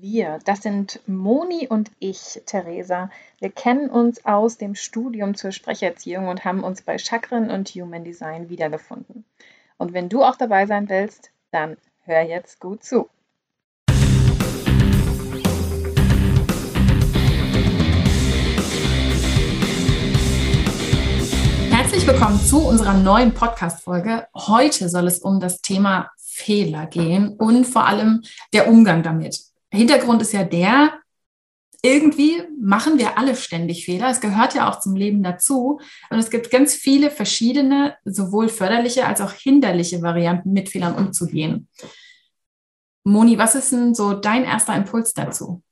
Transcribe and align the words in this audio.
Wir, 0.00 0.40
das 0.44 0.62
sind 0.62 0.98
Moni 1.06 1.68
und 1.68 1.92
ich, 2.00 2.42
Theresa. 2.46 3.10
Wir 3.38 3.50
kennen 3.50 3.88
uns 3.88 4.24
aus 4.24 4.58
dem 4.58 4.74
Studium 4.74 5.36
zur 5.36 5.52
Sprecherziehung 5.52 6.26
und 6.26 6.44
haben 6.44 6.64
uns 6.64 6.82
bei 6.82 6.98
Chakren 6.98 7.48
und 7.48 7.68
Human 7.70 8.02
Design 8.02 8.48
wiedergefunden. 8.48 9.24
Und 9.78 9.92
wenn 9.92 10.08
du 10.08 10.24
auch 10.24 10.34
dabei 10.34 10.66
sein 10.66 10.88
willst, 10.88 11.30
dann 11.52 11.76
hör 12.02 12.22
jetzt 12.22 12.58
gut 12.58 12.82
zu. 12.82 13.08
Herzlich 21.70 22.04
willkommen 22.04 22.40
zu 22.40 22.66
unserer 22.66 22.94
neuen 22.94 23.32
Podcast-Folge. 23.32 24.26
Heute 24.34 24.88
soll 24.88 25.06
es 25.06 25.20
um 25.20 25.38
das 25.38 25.60
Thema 25.60 26.10
Fehler 26.16 26.86
gehen 26.86 27.36
und 27.36 27.64
vor 27.64 27.86
allem 27.86 28.24
der 28.52 28.68
Umgang 28.68 29.04
damit. 29.04 29.53
Hintergrund 29.74 30.22
ist 30.22 30.32
ja 30.32 30.44
der, 30.44 31.00
irgendwie 31.84 32.42
machen 32.58 32.98
wir 32.98 33.18
alle 33.18 33.36
ständig 33.36 33.84
Fehler. 33.84 34.08
Es 34.08 34.22
gehört 34.22 34.54
ja 34.54 34.70
auch 34.70 34.80
zum 34.80 34.96
Leben 34.96 35.22
dazu. 35.22 35.80
Und 36.08 36.18
es 36.18 36.30
gibt 36.30 36.50
ganz 36.50 36.74
viele 36.74 37.10
verschiedene, 37.10 37.96
sowohl 38.06 38.48
förderliche 38.48 39.06
als 39.06 39.20
auch 39.20 39.32
hinderliche 39.32 40.00
Varianten, 40.00 40.54
mit 40.54 40.70
Fehlern 40.70 40.94
umzugehen. 40.94 41.68
Moni, 43.04 43.36
was 43.36 43.54
ist 43.54 43.72
denn 43.72 43.94
so 43.94 44.14
dein 44.14 44.44
erster 44.44 44.74
Impuls 44.74 45.12
dazu? 45.12 45.62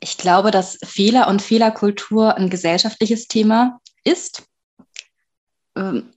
Ich 0.00 0.16
glaube, 0.16 0.50
dass 0.50 0.78
Fehler 0.82 1.28
und 1.28 1.42
Fehlerkultur 1.42 2.36
ein 2.36 2.48
gesellschaftliches 2.48 3.28
Thema 3.28 3.78
ist. 4.04 4.44
Ähm, 5.76 6.14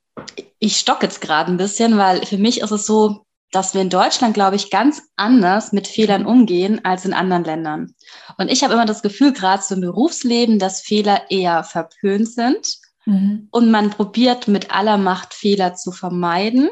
ich 0.59 0.77
stocke 0.77 1.05
jetzt 1.05 1.19
gerade 1.19 1.51
ein 1.51 1.57
bisschen, 1.57 1.97
weil 1.97 2.25
für 2.25 2.38
mich 2.38 2.61
ist 2.61 2.71
es 2.71 2.85
so, 2.85 3.25
dass 3.55 3.73
wir 3.73 3.81
in 3.81 3.89
Deutschland, 3.89 4.33
glaube 4.33 4.57
ich, 4.57 4.69
ganz 4.69 5.01
anders 5.15 5.71
mit 5.71 5.87
Fehlern 5.87 6.23
mhm. 6.23 6.27
umgehen 6.27 6.83
als 6.83 7.05
in 7.05 7.13
anderen 7.13 7.45
Ländern. 7.45 7.95
Und 8.37 8.51
ich 8.51 8.63
habe 8.63 8.73
immer 8.73 8.85
das 8.85 9.01
Gefühl, 9.01 9.31
gerade 9.31 9.63
so 9.63 9.75
im 9.75 9.81
Berufsleben, 9.81 10.59
dass 10.59 10.81
Fehler 10.81 11.31
eher 11.31 11.63
verpönt 11.63 12.29
sind 12.29 12.77
mhm. 13.05 13.47
und 13.51 13.71
man 13.71 13.91
probiert 13.91 14.49
mit 14.49 14.71
aller 14.71 14.97
Macht 14.97 15.33
Fehler 15.33 15.73
zu 15.73 15.93
vermeiden 15.93 16.69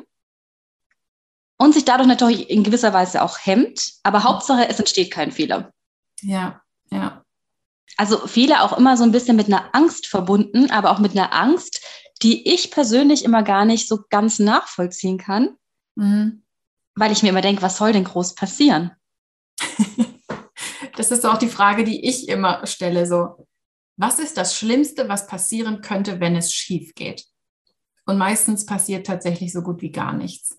und 1.58 1.74
sich 1.74 1.86
dadurch 1.86 2.08
natürlich 2.08 2.50
in 2.50 2.64
gewisser 2.64 2.92
Weise 2.92 3.22
auch 3.22 3.38
hemmt. 3.42 3.94
Aber 4.04 4.20
mhm. 4.20 4.24
Hauptsache, 4.26 4.68
es 4.68 4.78
entsteht 4.78 5.10
kein 5.10 5.32
Fehler. 5.32 5.72
Ja, 6.22 6.62
ja. 6.92 7.24
Also 7.96 8.28
Fehler 8.28 8.64
auch 8.64 8.78
immer 8.78 8.98
so 8.98 9.06
ein 9.06 9.14
bisschen 9.14 9.38
mit 9.38 9.48
einer 9.48 9.74
Angst 9.74 10.08
verbunden, 10.08 10.70
aber 10.70 10.92
auch 10.92 11.00
mit 11.00 11.14
einer 11.14 11.34
Angst, 11.34 11.80
die 12.22 12.54
ich 12.54 12.72
persönlich 12.72 13.24
immer 13.24 13.44
gar 13.44 13.64
nicht 13.64 13.88
so 13.88 14.00
ganz 14.10 14.40
nachvollziehen 14.40 15.18
kann. 15.18 15.56
Mhm 15.96 16.43
weil 16.96 17.12
ich 17.12 17.24
mir 17.24 17.30
immer 17.30 17.42
denke, 17.42 17.62
was 17.62 17.78
soll 17.78 17.94
denn 17.94 18.04
groß 18.04 18.36
passieren? 18.36 18.92
das 20.96 21.12
ist 21.12 21.26
auch 21.26 21.38
die 21.38 21.48
Frage, 21.48 21.84
die 21.84 22.08
ich 22.08 22.28
immer 22.28 22.66
stelle. 22.66 23.06
So, 23.06 23.48
was 23.98 24.20
ist 24.20 24.38
das 24.38 24.58
Schlimmste, 24.58 25.10
was 25.10 25.28
passieren 25.28 25.82
könnte, 25.82 26.20
wenn 26.20 26.36
es 26.36 26.54
schief 26.54 26.94
geht? 26.96 27.26
Und 28.06 28.18
meistens 28.18 28.66
passiert 28.66 29.08
tatsächlich 29.08 29.54
so 29.54 29.62
gut 29.62 29.82
wie 29.82 29.92
gar 29.92 30.14
nichts. 30.14 30.58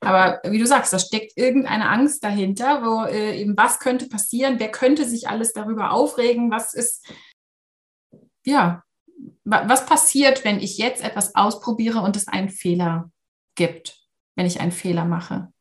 Aber 0.00 0.40
wie 0.44 0.58
du 0.58 0.66
sagst, 0.66 0.92
da 0.92 0.98
steckt 0.98 1.36
irgendeine 1.36 1.88
Angst 1.88 2.22
dahinter, 2.22 2.82
wo 2.82 3.04
äh, 3.04 3.40
eben 3.40 3.56
was 3.56 3.80
könnte 3.80 4.08
passieren, 4.08 4.60
wer 4.60 4.70
könnte 4.70 5.04
sich 5.04 5.28
alles 5.28 5.52
darüber 5.52 5.90
aufregen, 5.90 6.50
was 6.50 6.72
ist, 6.72 7.12
ja, 8.44 8.84
was 9.44 9.86
passiert, 9.86 10.44
wenn 10.44 10.60
ich 10.60 10.78
jetzt 10.78 11.02
etwas 11.02 11.34
ausprobiere 11.34 12.00
und 12.00 12.16
es 12.16 12.28
einen 12.28 12.48
Fehler 12.48 13.10
gibt, 13.56 13.98
wenn 14.36 14.46
ich 14.46 14.60
einen 14.60 14.72
Fehler 14.72 15.04
mache? 15.04 15.52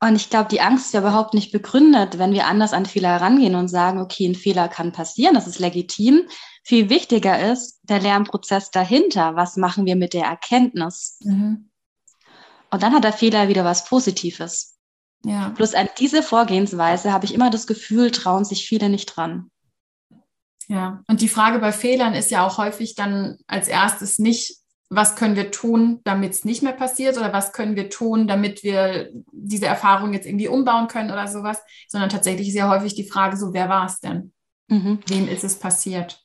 Und 0.00 0.14
ich 0.14 0.30
glaube, 0.30 0.48
die 0.48 0.60
Angst 0.60 0.86
ist 0.86 0.94
ja 0.94 1.00
überhaupt 1.00 1.34
nicht 1.34 1.50
begründet, 1.50 2.18
wenn 2.18 2.32
wir 2.32 2.46
anders 2.46 2.72
an 2.72 2.86
Fehler 2.86 3.10
herangehen 3.10 3.56
und 3.56 3.68
sagen, 3.68 4.00
okay, 4.00 4.26
ein 4.26 4.36
Fehler 4.36 4.68
kann 4.68 4.92
passieren, 4.92 5.34
das 5.34 5.48
ist 5.48 5.58
legitim. 5.58 6.28
Viel 6.62 6.88
wichtiger 6.88 7.50
ist 7.52 7.80
der 7.82 7.98
Lernprozess 7.98 8.70
dahinter. 8.70 9.34
Was 9.34 9.56
machen 9.56 9.86
wir 9.86 9.96
mit 9.96 10.14
der 10.14 10.24
Erkenntnis? 10.24 11.18
Mhm. 11.24 11.70
Und 12.70 12.82
dann 12.82 12.94
hat 12.94 13.02
der 13.02 13.12
Fehler 13.12 13.48
wieder 13.48 13.64
was 13.64 13.86
Positives. 13.86 14.76
Ja. 15.24 15.50
Plus 15.50 15.74
an 15.74 15.88
diese 15.98 16.22
Vorgehensweise 16.22 17.12
habe 17.12 17.24
ich 17.24 17.34
immer 17.34 17.50
das 17.50 17.66
Gefühl, 17.66 18.12
trauen 18.12 18.44
sich 18.44 18.68
viele 18.68 18.88
nicht 18.88 19.06
dran. 19.06 19.50
Ja, 20.68 21.02
und 21.08 21.22
die 21.22 21.28
Frage 21.28 21.58
bei 21.58 21.72
Fehlern 21.72 22.14
ist 22.14 22.30
ja 22.30 22.46
auch 22.46 22.58
häufig 22.58 22.94
dann 22.94 23.38
als 23.46 23.68
erstes 23.68 24.18
nicht, 24.18 24.57
was 24.90 25.16
können 25.16 25.36
wir 25.36 25.50
tun, 25.50 26.00
damit 26.04 26.32
es 26.32 26.44
nicht 26.44 26.62
mehr 26.62 26.72
passiert 26.72 27.18
oder 27.18 27.32
was 27.32 27.52
können 27.52 27.76
wir 27.76 27.90
tun, 27.90 28.26
damit 28.26 28.62
wir 28.62 29.10
diese 29.32 29.66
Erfahrung 29.66 30.14
jetzt 30.14 30.26
irgendwie 30.26 30.48
umbauen 30.48 30.88
können 30.88 31.10
oder 31.10 31.28
sowas, 31.28 31.60
sondern 31.88 32.08
tatsächlich 32.08 32.48
ist 32.48 32.54
ja 32.54 32.70
häufig 32.70 32.94
die 32.94 33.08
Frage 33.08 33.36
so, 33.36 33.52
wer 33.52 33.68
war 33.68 33.86
es 33.86 34.00
denn? 34.00 34.32
Mhm. 34.68 35.00
Wem 35.06 35.28
ist 35.28 35.44
es 35.44 35.58
passiert? 35.58 36.24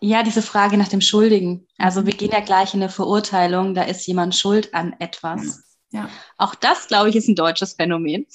Ja, 0.00 0.22
diese 0.22 0.42
Frage 0.42 0.76
nach 0.76 0.88
dem 0.88 1.00
Schuldigen. 1.00 1.66
Also 1.78 2.06
wir 2.06 2.12
gehen 2.12 2.30
ja 2.30 2.40
gleich 2.40 2.74
in 2.74 2.82
eine 2.82 2.90
Verurteilung, 2.90 3.74
da 3.74 3.82
ist 3.82 4.06
jemand 4.06 4.36
schuld 4.36 4.72
an 4.74 4.94
etwas. 4.98 5.64
Ja. 5.90 6.08
Auch 6.36 6.54
das, 6.54 6.88
glaube 6.88 7.08
ich, 7.08 7.16
ist 7.16 7.28
ein 7.28 7.34
deutsches 7.34 7.74
Phänomen. 7.74 8.26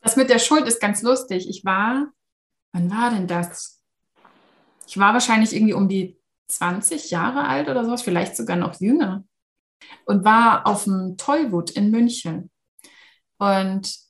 Das 0.00 0.16
mit 0.16 0.28
der 0.28 0.38
Schuld 0.38 0.66
ist 0.66 0.80
ganz 0.80 1.00
lustig. 1.02 1.48
Ich 1.48 1.64
war, 1.64 2.08
wann 2.72 2.90
war 2.90 3.10
denn 3.10 3.26
das? 3.26 3.80
Ich 4.86 4.98
war 4.98 5.14
wahrscheinlich 5.14 5.54
irgendwie 5.54 5.72
um 5.72 5.88
die 5.88 6.18
20 6.56 7.10
Jahre 7.10 7.46
alt 7.46 7.68
oder 7.68 7.84
sowas, 7.84 8.02
vielleicht 8.02 8.36
sogar 8.36 8.56
noch 8.56 8.80
jünger. 8.80 9.24
Und 10.06 10.24
war 10.24 10.66
auf 10.66 10.84
dem 10.84 11.16
Tollwood 11.16 11.70
in 11.70 11.90
München. 11.90 12.50
Und 13.38 14.04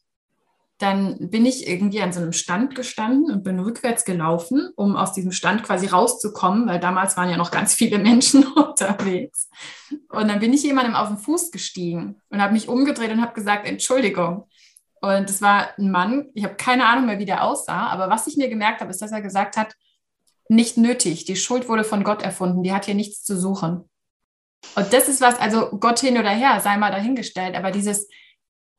dann 0.79 1.31
bin 1.31 1.47
ich 1.47 1.69
irgendwie 1.69 2.03
an 2.03 2.13
so 2.13 2.21
einem 2.21 2.33
Stand 2.33 2.75
gestanden 2.75 3.33
und 3.33 3.45
bin 3.45 3.61
rückwärts 3.61 4.05
gelaufen, 4.05 4.71
um 4.77 4.97
aus 4.97 5.13
diesem 5.13 5.33
Stand 5.33 5.63
quasi 5.63 5.87
rauszukommen, 5.87 6.67
weil 6.67 6.81
damals 6.81 7.17
waren 7.17 7.31
ja 7.31 7.37
noch 7.37 7.51
ganz 7.51 7.75
viele 7.75 7.99
Menschen 7.99 8.45
unterwegs. 8.55 9.49
Und 10.11 10.29
dann 10.29 10.41
bin 10.41 10.53
ich 10.53 10.63
jemandem 10.65 10.95
auf 10.95 11.09
den 11.09 11.19
Fuß 11.19 11.53
gestiegen 11.53 12.21
und 12.29 12.43
habe 12.43 12.53
mich 12.53 12.69
umgedreht 12.69 13.11
und 13.13 13.23
habe 13.23 13.35
gesagt, 13.35 13.67
Entschuldigung. 13.67 14.49
Und 15.01 15.31
es 15.31 15.41
war 15.41 15.69
ein 15.79 15.91
Mann, 15.91 16.31
ich 16.35 16.45
habe 16.45 16.57
keine 16.57 16.87
Ahnung 16.87 17.07
mehr, 17.07 17.19
wie 17.19 17.27
der 17.27 17.45
aussah, 17.45 17.89
aber 17.89 18.11
was 18.11 18.27
ich 18.27 18.37
mir 18.37 18.49
gemerkt 18.49 18.81
habe, 18.81 18.91
ist, 18.91 19.03
dass 19.03 19.13
er 19.13 19.23
gesagt 19.23 19.57
hat, 19.57 19.75
nicht 20.49 20.77
nötig. 20.77 21.25
Die 21.25 21.37
Schuld 21.37 21.69
wurde 21.69 21.85
von 21.85 22.05
Gott 22.05 22.23
erfunden. 22.23 22.63
Die 22.63 22.73
hat 22.73 22.85
hier 22.85 22.95
nichts 22.95 23.25
zu 23.25 23.39
suchen. 23.39 23.89
Und 24.77 24.93
das 24.93 25.09
ist 25.09 25.21
was, 25.21 25.39
also 25.39 25.71
Gott 25.79 26.01
hin 26.01 26.19
oder 26.19 26.31
her, 26.31 26.61
sei 26.61 26.77
mal 26.77 26.91
dahingestellt. 26.91 27.55
Aber 27.55 27.71
dieses, 27.71 28.09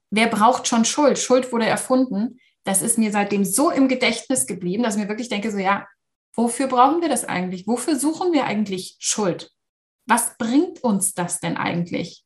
wer 0.09 0.27
braucht 0.27 0.67
schon 0.67 0.85
Schuld? 0.85 1.19
Schuld 1.19 1.51
wurde 1.51 1.65
erfunden. 1.65 2.39
Das 2.63 2.81
ist 2.81 2.97
mir 2.97 3.11
seitdem 3.11 3.45
so 3.45 3.69
im 3.69 3.87
Gedächtnis 3.87 4.47
geblieben, 4.47 4.83
dass 4.83 4.95
ich 4.95 5.03
mir 5.03 5.09
wirklich 5.09 5.29
denke, 5.29 5.51
so 5.51 5.57
ja, 5.57 5.87
wofür 6.35 6.67
brauchen 6.67 7.01
wir 7.01 7.09
das 7.09 7.25
eigentlich? 7.25 7.67
Wofür 7.67 7.97
suchen 7.97 8.33
wir 8.33 8.45
eigentlich 8.45 8.97
Schuld? 8.99 9.51
Was 10.07 10.37
bringt 10.37 10.83
uns 10.83 11.13
das 11.13 11.39
denn 11.39 11.57
eigentlich? 11.57 12.24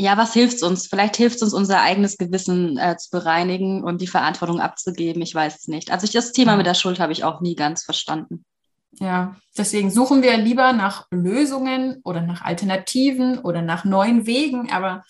Ja, 0.00 0.16
was 0.16 0.32
hilft 0.32 0.62
uns? 0.62 0.86
Vielleicht 0.86 1.16
hilft 1.16 1.42
uns, 1.42 1.52
unser 1.52 1.82
eigenes 1.82 2.16
Gewissen 2.16 2.78
äh, 2.78 2.96
zu 2.96 3.10
bereinigen 3.10 3.84
und 3.84 4.00
die 4.00 4.06
Verantwortung 4.06 4.58
abzugeben. 4.58 5.20
Ich 5.20 5.34
weiß 5.34 5.58
es 5.58 5.68
nicht. 5.68 5.90
Also 5.90 6.04
ich, 6.04 6.12
das 6.12 6.32
Thema 6.32 6.56
mit 6.56 6.66
der 6.66 6.74
Schuld 6.74 6.98
habe 7.00 7.12
ich 7.12 7.22
auch 7.22 7.42
nie 7.42 7.54
ganz 7.54 7.84
verstanden. 7.84 8.44
Ja, 8.92 9.36
deswegen 9.56 9.90
suchen 9.90 10.22
wir 10.22 10.36
lieber 10.38 10.72
nach 10.72 11.06
Lösungen 11.10 12.00
oder 12.02 12.22
nach 12.22 12.42
Alternativen 12.42 13.38
oder 13.38 13.60
nach 13.60 13.84
neuen 13.84 14.26
Wegen, 14.26 14.72
aber 14.72 15.04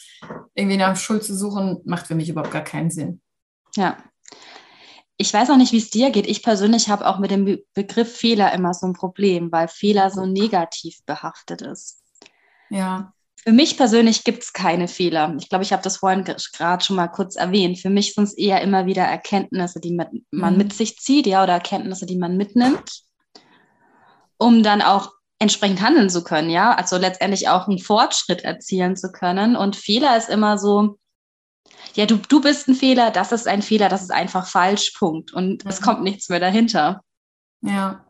irgendwie 0.54 0.76
nach 0.76 0.96
Schuld 0.96 1.24
zu 1.24 1.36
suchen, 1.36 1.80
macht 1.84 2.08
für 2.08 2.16
mich 2.16 2.28
überhaupt 2.28 2.52
gar 2.52 2.64
keinen 2.64 2.90
Sinn. 2.90 3.20
Ja. 3.76 3.96
Ich 5.16 5.32
weiß 5.32 5.50
auch 5.50 5.56
nicht, 5.56 5.72
wie 5.72 5.78
es 5.78 5.90
dir 5.90 6.10
geht. 6.10 6.26
Ich 6.26 6.42
persönlich 6.42 6.88
habe 6.88 7.06
auch 7.06 7.18
mit 7.18 7.30
dem 7.30 7.44
Be 7.44 7.64
Begriff 7.74 8.16
Fehler 8.16 8.52
immer 8.52 8.74
so 8.74 8.86
ein 8.86 8.94
Problem, 8.94 9.52
weil 9.52 9.68
Fehler 9.68 10.10
so 10.10 10.26
negativ 10.26 10.98
behaftet 11.06 11.62
ist. 11.62 12.02
Ja. 12.70 13.12
Für 13.42 13.52
mich 13.52 13.78
persönlich 13.78 14.24
gibt 14.24 14.42
es 14.42 14.52
keine 14.52 14.86
Fehler. 14.86 15.34
Ich 15.38 15.48
glaube, 15.48 15.64
ich 15.64 15.72
habe 15.72 15.82
das 15.82 15.96
vorhin 15.96 16.24
gerade 16.24 16.84
schon 16.84 16.96
mal 16.96 17.08
kurz 17.08 17.36
erwähnt. 17.36 17.78
Für 17.78 17.88
mich 17.88 18.14
sind 18.14 18.24
es 18.24 18.36
eher 18.36 18.60
immer 18.60 18.84
wieder 18.84 19.02
Erkenntnisse, 19.02 19.80
die 19.80 19.94
man 19.94 20.22
mhm. 20.30 20.56
mit 20.58 20.74
sich 20.74 20.98
zieht, 20.98 21.26
ja, 21.26 21.42
oder 21.42 21.54
Erkenntnisse, 21.54 22.04
die 22.04 22.18
man 22.18 22.36
mitnimmt, 22.36 23.02
um 24.36 24.62
dann 24.62 24.82
auch 24.82 25.12
entsprechend 25.38 25.80
handeln 25.80 26.10
zu 26.10 26.22
können, 26.22 26.50
ja. 26.50 26.74
Also 26.74 26.98
letztendlich 26.98 27.48
auch 27.48 27.66
einen 27.66 27.78
Fortschritt 27.78 28.42
erzielen 28.42 28.94
zu 28.96 29.10
können. 29.10 29.56
Und 29.56 29.74
Fehler 29.74 30.18
ist 30.18 30.28
immer 30.28 30.58
so, 30.58 30.98
Ja, 31.94 32.04
du, 32.06 32.16
du 32.16 32.40
bist 32.42 32.68
ein 32.68 32.74
Fehler, 32.74 33.10
das 33.10 33.32
ist 33.32 33.48
ein 33.48 33.62
Fehler, 33.62 33.88
das 33.88 34.02
ist 34.02 34.12
einfach 34.12 34.46
falsch, 34.46 34.92
Punkt. 34.98 35.32
Und 35.32 35.64
es 35.64 35.80
mhm. 35.80 35.84
kommt 35.84 36.02
nichts 36.02 36.28
mehr 36.28 36.40
dahinter. 36.40 37.00
Ja. 37.62 38.04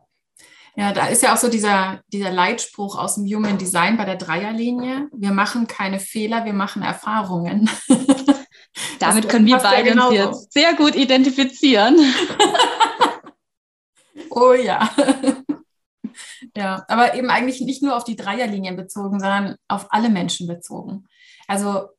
Ja, 0.81 0.93
da 0.93 1.05
ist 1.05 1.21
ja 1.21 1.31
auch 1.31 1.37
so 1.37 1.47
dieser, 1.47 2.01
dieser 2.07 2.31
Leitspruch 2.31 2.97
aus 2.97 3.13
dem 3.13 3.25
Human 3.25 3.59
Design 3.59 3.97
bei 3.97 4.05
der 4.05 4.15
Dreierlinie. 4.15 5.09
Wir 5.13 5.29
machen 5.29 5.67
keine 5.67 5.99
Fehler, 5.99 6.43
wir 6.43 6.53
machen 6.53 6.81
Erfahrungen. 6.81 7.69
Damit 8.99 9.29
können 9.29 9.45
wir 9.45 9.57
beide 9.57 9.91
uns 9.91 10.11
jetzt 10.11 10.53
sehr 10.53 10.73
gut 10.73 10.95
identifizieren. 10.95 11.99
oh 14.31 14.53
ja. 14.53 14.89
ja, 16.57 16.83
aber 16.87 17.13
eben 17.13 17.29
eigentlich 17.29 17.61
nicht 17.61 17.83
nur 17.83 17.95
auf 17.95 18.03
die 18.03 18.15
Dreierlinien 18.15 18.75
bezogen, 18.75 19.19
sondern 19.19 19.57
auf 19.67 19.85
alle 19.91 20.09
Menschen 20.09 20.47
bezogen. 20.47 21.05
Also 21.47 21.89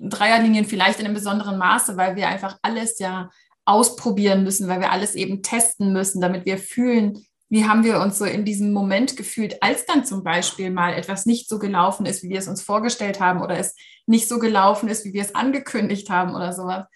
Dreierlinien 0.00 0.64
vielleicht 0.64 0.98
in 0.98 1.04
einem 1.04 1.14
besonderen 1.14 1.58
Maße, 1.58 1.96
weil 1.96 2.16
wir 2.16 2.26
einfach 2.26 2.58
alles 2.62 2.98
ja 2.98 3.30
ausprobieren 3.64 4.42
müssen, 4.42 4.66
weil 4.66 4.80
wir 4.80 4.90
alles 4.90 5.14
eben 5.14 5.44
testen 5.44 5.92
müssen, 5.92 6.20
damit 6.20 6.44
wir 6.44 6.58
fühlen, 6.58 7.24
wie 7.48 7.64
haben 7.64 7.84
wir 7.84 8.00
uns 8.00 8.18
so 8.18 8.24
in 8.24 8.44
diesem 8.44 8.72
Moment 8.72 9.16
gefühlt, 9.16 9.62
als 9.62 9.86
dann 9.86 10.04
zum 10.04 10.24
Beispiel 10.24 10.70
mal 10.70 10.94
etwas 10.94 11.26
nicht 11.26 11.48
so 11.48 11.58
gelaufen 11.58 12.04
ist, 12.04 12.22
wie 12.22 12.28
wir 12.28 12.38
es 12.38 12.48
uns 12.48 12.62
vorgestellt 12.62 13.20
haben 13.20 13.40
oder 13.40 13.58
es 13.58 13.76
nicht 14.06 14.28
so 14.28 14.38
gelaufen 14.38 14.88
ist, 14.88 15.04
wie 15.04 15.12
wir 15.12 15.22
es 15.22 15.34
angekündigt 15.34 16.10
haben 16.10 16.34
oder 16.34 16.52
sowas. 16.52 16.86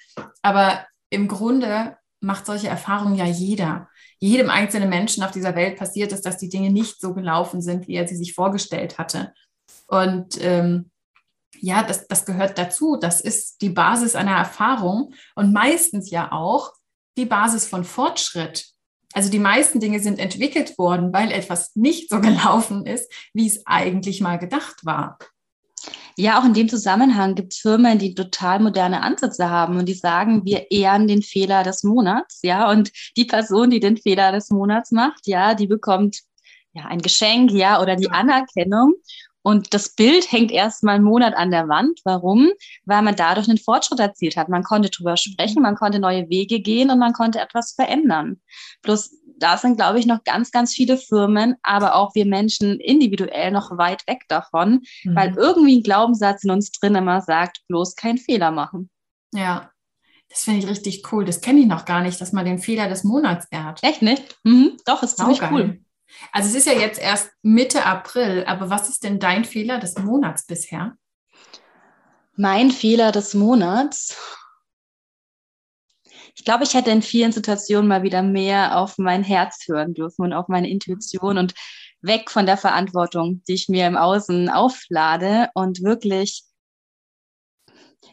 Aber 0.43 0.87
im 1.09 1.29
Grunde 1.29 1.97
macht 2.21 2.47
solche 2.47 2.69
Erfahrungen 2.69 3.15
ja 3.15 3.27
jeder. 3.27 3.89
Jedem 4.19 4.51
einzelnen 4.51 4.89
Menschen 4.89 5.23
auf 5.23 5.31
dieser 5.31 5.55
Welt 5.55 5.79
passiert 5.79 6.13
es, 6.13 6.21
dass 6.21 6.37
die 6.37 6.49
Dinge 6.49 6.71
nicht 6.71 7.01
so 7.01 7.15
gelaufen 7.15 7.63
sind, 7.63 7.89
wie 7.89 7.95
er 7.95 8.07
sie 8.07 8.17
sich 8.17 8.35
vorgestellt 8.35 8.99
hatte. 8.99 9.33
Und 9.87 10.43
ähm, 10.43 10.91
ja, 11.59 11.83
das, 11.83 12.07
das 12.07 12.25
gehört 12.27 12.59
dazu. 12.59 12.97
Das 12.97 13.21
ist 13.21 13.63
die 13.63 13.71
Basis 13.71 14.15
einer 14.15 14.37
Erfahrung 14.37 15.15
und 15.35 15.53
meistens 15.53 16.11
ja 16.11 16.33
auch 16.33 16.73
die 17.17 17.27
Basis 17.27 17.67
von 17.67 17.85
Fortschritt. 17.85 18.67
Also 19.13 19.31
die 19.31 19.39
meisten 19.39 19.81
Dinge 19.81 20.01
sind 20.01 20.19
entwickelt 20.19 20.79
worden, 20.79 21.13
weil 21.13 21.33
etwas 21.33 21.75
nicht 21.75 22.11
so 22.11 22.21
gelaufen 22.21 22.87
ist, 22.87 23.11
wie 23.35 23.47
es 23.47 23.63
eigentlich 23.67 24.21
mal 24.21 24.39
gedacht 24.39 24.85
war. 24.85 25.19
Ja, 26.17 26.39
auch 26.39 26.45
in 26.45 26.53
dem 26.53 26.69
Zusammenhang 26.69 27.35
gibt 27.35 27.55
es 27.55 27.61
Firmen, 27.61 27.99
die 27.99 28.15
total 28.15 28.61
moderne 28.61 29.03
Ansätze 29.03 29.49
haben 29.49 29.79
und 29.79 29.87
die 29.87 29.95
sagen, 29.95 30.45
wir 30.45 30.71
ehren 30.71 31.09
den 31.09 31.23
Fehler 31.23 31.63
des 31.63 31.83
Monats, 31.83 32.41
ja, 32.43 32.71
und 32.71 32.91
die 33.17 33.25
Person, 33.25 33.71
die 33.71 33.81
den 33.81 33.97
Fehler 33.97 34.31
des 34.31 34.51
Monats 34.51 34.91
macht, 34.91 35.27
ja, 35.27 35.55
die 35.55 35.67
bekommt 35.67 36.21
ja 36.75 36.85
ein 36.85 37.01
Geschenk, 37.01 37.53
ja, 37.53 37.81
oder 37.81 37.97
die 37.97 38.11
Anerkennung. 38.11 38.95
Und 39.43 39.73
das 39.73 39.95
Bild 39.95 40.31
hängt 40.31 40.51
erst 40.51 40.85
mal 40.85 40.97
einen 40.97 41.05
Monat 41.05 41.35
an 41.35 41.51
der 41.51 41.69
Wand. 41.69 42.01
Warum? 42.05 42.51
Weil 42.85 43.03
man 43.03 43.17
dadurch 43.17 43.49
einen 43.49 43.59
Fortschritt 43.59 44.01
erzielt 44.01 44.37
hat. 44.37 44.49
Man 44.49 44.63
konnte 44.63 44.91
drüber 44.91 45.17
sprechen, 45.17 45.63
man 45.63 45.77
konnte 45.77 45.99
neue 45.99 46.29
Wege 46.29 46.61
gehen 46.61 46.91
und 46.91 46.99
man 46.99 47.13
konnte 47.13 47.41
etwas 47.41 47.73
verändern. 47.73 48.41
Bloß 48.83 49.11
da 49.41 49.57
sind, 49.57 49.77
glaube 49.77 49.99
ich, 49.99 50.07
noch 50.07 50.23
ganz, 50.25 50.51
ganz 50.51 50.75
viele 50.75 50.99
Firmen, 50.99 51.57
aber 51.63 51.95
auch 51.95 52.15
wir 52.15 52.27
Menschen 52.27 52.79
individuell 52.79 53.51
noch 53.51 53.77
weit 53.79 54.07
weg 54.07 54.25
davon, 54.29 54.83
mhm. 55.03 55.17
weil 55.17 55.35
irgendwie 55.37 55.79
ein 55.79 55.83
Glaubenssatz 55.83 56.45
in 56.45 56.51
uns 56.51 56.71
drin 56.73 56.95
immer 56.95 57.23
sagt, 57.23 57.63
bloß 57.69 57.97
keinen 57.97 58.19
Fehler 58.19 58.51
machen. 58.51 58.91
Ja, 59.33 59.71
das 60.29 60.43
finde 60.43 60.61
ich 60.61 60.69
richtig 60.69 61.13
cool. 61.13 61.25
Das 61.25 61.41
kenne 61.41 61.61
ich 61.61 61.67
noch 61.67 61.85
gar 61.85 62.03
nicht, 62.03 62.21
dass 62.21 62.33
man 62.33 62.45
den 62.45 62.59
Fehler 62.59 62.89
des 62.89 63.03
Monats 63.03 63.47
ehrt. 63.51 63.83
Echt 63.83 64.03
nicht? 64.03 64.39
Mhm. 64.45 64.77
Doch, 64.85 65.03
ist 65.03 65.17
ziemlich 65.17 65.41
cool. 65.51 65.81
Also 66.33 66.49
es 66.49 66.55
ist 66.55 66.67
ja 66.67 66.79
jetzt 66.79 67.01
erst 67.01 67.31
Mitte 67.43 67.85
April, 67.85 68.45
aber 68.47 68.71
was 68.71 68.89
ist 68.89 69.05
denn 69.05 69.19
dein 69.19 69.45
Fehler 69.45 69.79
des 69.79 69.99
Monats 69.99 70.47
bisher? 70.47 70.97
Mein 72.37 72.71
Fehler 72.71 73.13
des 73.13 73.35
Monats. 73.35 74.17
Ich 76.35 76.45
glaube, 76.45 76.65
ich 76.65 76.75
hätte 76.75 76.91
in 76.91 77.03
vielen 77.03 77.33
Situationen 77.33 77.89
mal 77.89 78.03
wieder 78.03 78.23
mehr 78.23 78.79
auf 78.79 78.97
mein 78.99 79.23
Herz 79.23 79.65
hören 79.67 79.95
dürfen 79.95 80.23
und 80.23 80.33
auf 80.33 80.49
meine 80.49 80.71
Intuition 80.71 81.37
und 81.37 81.55
weg 82.03 82.31
von 82.31 82.47
der 82.47 82.57
Verantwortung, 82.57 83.43
die 83.47 83.55
ich 83.55 83.69
mir 83.69 83.87
im 83.87 83.97
Außen 83.97 84.49
auflade 84.49 85.51
und 85.55 85.83
wirklich 85.83 86.45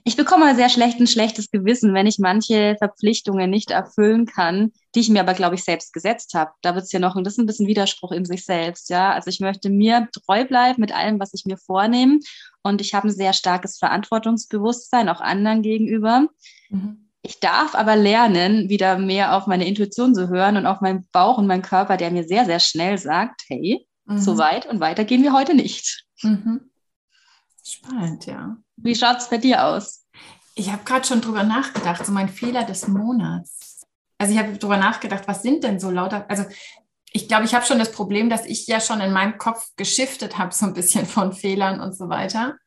ich 0.08 0.16
bekomme 0.16 0.56
sehr 0.56 0.70
schlecht 0.70 1.02
ein 1.02 1.08
schlechtes 1.08 1.52
Gewissen, 1.52 1.94
wenn 1.94 2.08
ich 2.08 2.18
manche 2.18 2.78
Verpflichtungen 2.78 3.50
nicht 3.50 3.72
erfüllen 3.72 4.26
kann, 4.26 4.72
die 4.96 5.02
ich 5.02 5.10
mir 5.10 5.20
aber, 5.20 5.34
glaube 5.34 5.56
ich, 5.56 5.66
selbst 5.66 5.92
gesetzt 5.92 6.34
habe. 6.34 6.52
Da 6.62 6.76
wird 6.76 6.86
es 6.86 6.94
ja 6.94 7.00
noch, 7.00 7.16
und 7.16 7.26
das 7.26 7.34
ist 7.34 7.40
ein 7.40 7.46
bisschen 7.46 7.68
Widerspruch 7.68 8.14
in 8.14 8.24
sich 8.24 8.46
selbst, 8.46 8.90
ja. 8.90 9.12
Also 9.12 9.30
ich 9.30 9.42
möchte 9.42 9.70
mir 9.70 10.08
treu 10.14 10.46
bleiben 10.46 10.80
mit 10.80 10.96
allem, 10.96 11.20
was 11.20 11.34
ich 11.34 11.44
mir 11.44 11.58
vornehme. 11.58 12.20
Und 12.64 12.80
ich 12.80 12.94
habe 12.94 13.10
ein 13.10 13.14
sehr 13.14 13.34
starkes 13.34 13.80
Verantwortungsbewusstsein 13.80 15.10
auch 15.10 15.20
anderen 15.20 15.62
gegenüber. 15.62 16.30
Mhm. 16.70 17.10
Ich 17.22 17.42
darf 17.42 17.76
aber 17.76 17.98
lernen, 17.98 18.70
wieder 18.70 18.98
mehr 18.98 19.36
auf 19.36 19.46
meine 19.46 19.68
Intuition 19.68 20.16
zu 20.16 20.30
hören 20.30 20.56
und 20.56 20.68
auf 20.68 20.80
meinen 20.80 21.06
Bauch 21.12 21.38
und 21.38 21.48
meinen 21.48 21.64
Körper, 21.64 21.98
der 21.98 22.12
mir 22.12 22.24
sehr, 22.24 22.46
sehr 22.46 22.62
schnell 22.62 22.98
sagt, 22.98 23.42
hey, 23.50 23.86
mhm. 24.06 24.20
so 24.20 24.38
weit 24.38 24.68
und 24.68 24.80
weiter 24.80 25.04
gehen 25.04 25.24
wir 25.24 25.34
heute 25.34 25.54
nicht. 25.54 26.06
Mhm. 26.22 26.67
Spannend, 27.68 28.26
ja. 28.26 28.58
Wie 28.78 28.96
schaut 28.96 29.18
es 29.18 29.30
bei 29.30 29.38
dir 29.38 29.66
aus? 29.66 30.06
Ich 30.56 30.72
habe 30.72 30.84
gerade 30.86 31.06
schon 31.06 31.22
drüber 31.22 31.44
nachgedacht, 31.44 32.06
so 32.06 32.12
mein 32.12 32.30
Fehler 32.30 32.64
des 32.64 32.88
Monats. 32.88 33.86
Also 34.18 34.34
ich 34.34 34.40
habe 34.40 34.58
drüber 34.58 34.78
nachgedacht, 34.78 35.28
was 35.28 35.42
sind 35.42 35.64
denn 35.64 35.80
so 35.80 35.92
lauter, 35.92 36.26
also 36.30 36.46
ich 37.12 37.28
glaube, 37.28 37.46
ich 37.46 37.54
habe 37.54 37.66
schon 37.66 37.80
das 37.80 37.92
Problem, 37.92 38.30
dass 38.30 38.46
ich 38.46 38.68
ja 38.68 38.80
schon 38.80 39.02
in 39.02 39.12
meinem 39.12 39.38
Kopf 39.38 39.70
geschiftet 39.76 40.38
habe, 40.38 40.54
so 40.54 40.66
ein 40.66 40.74
bisschen 40.74 41.06
von 41.06 41.34
Fehlern 41.34 41.80
und 41.80 41.96
so 41.96 42.10
weiter. 42.10 42.58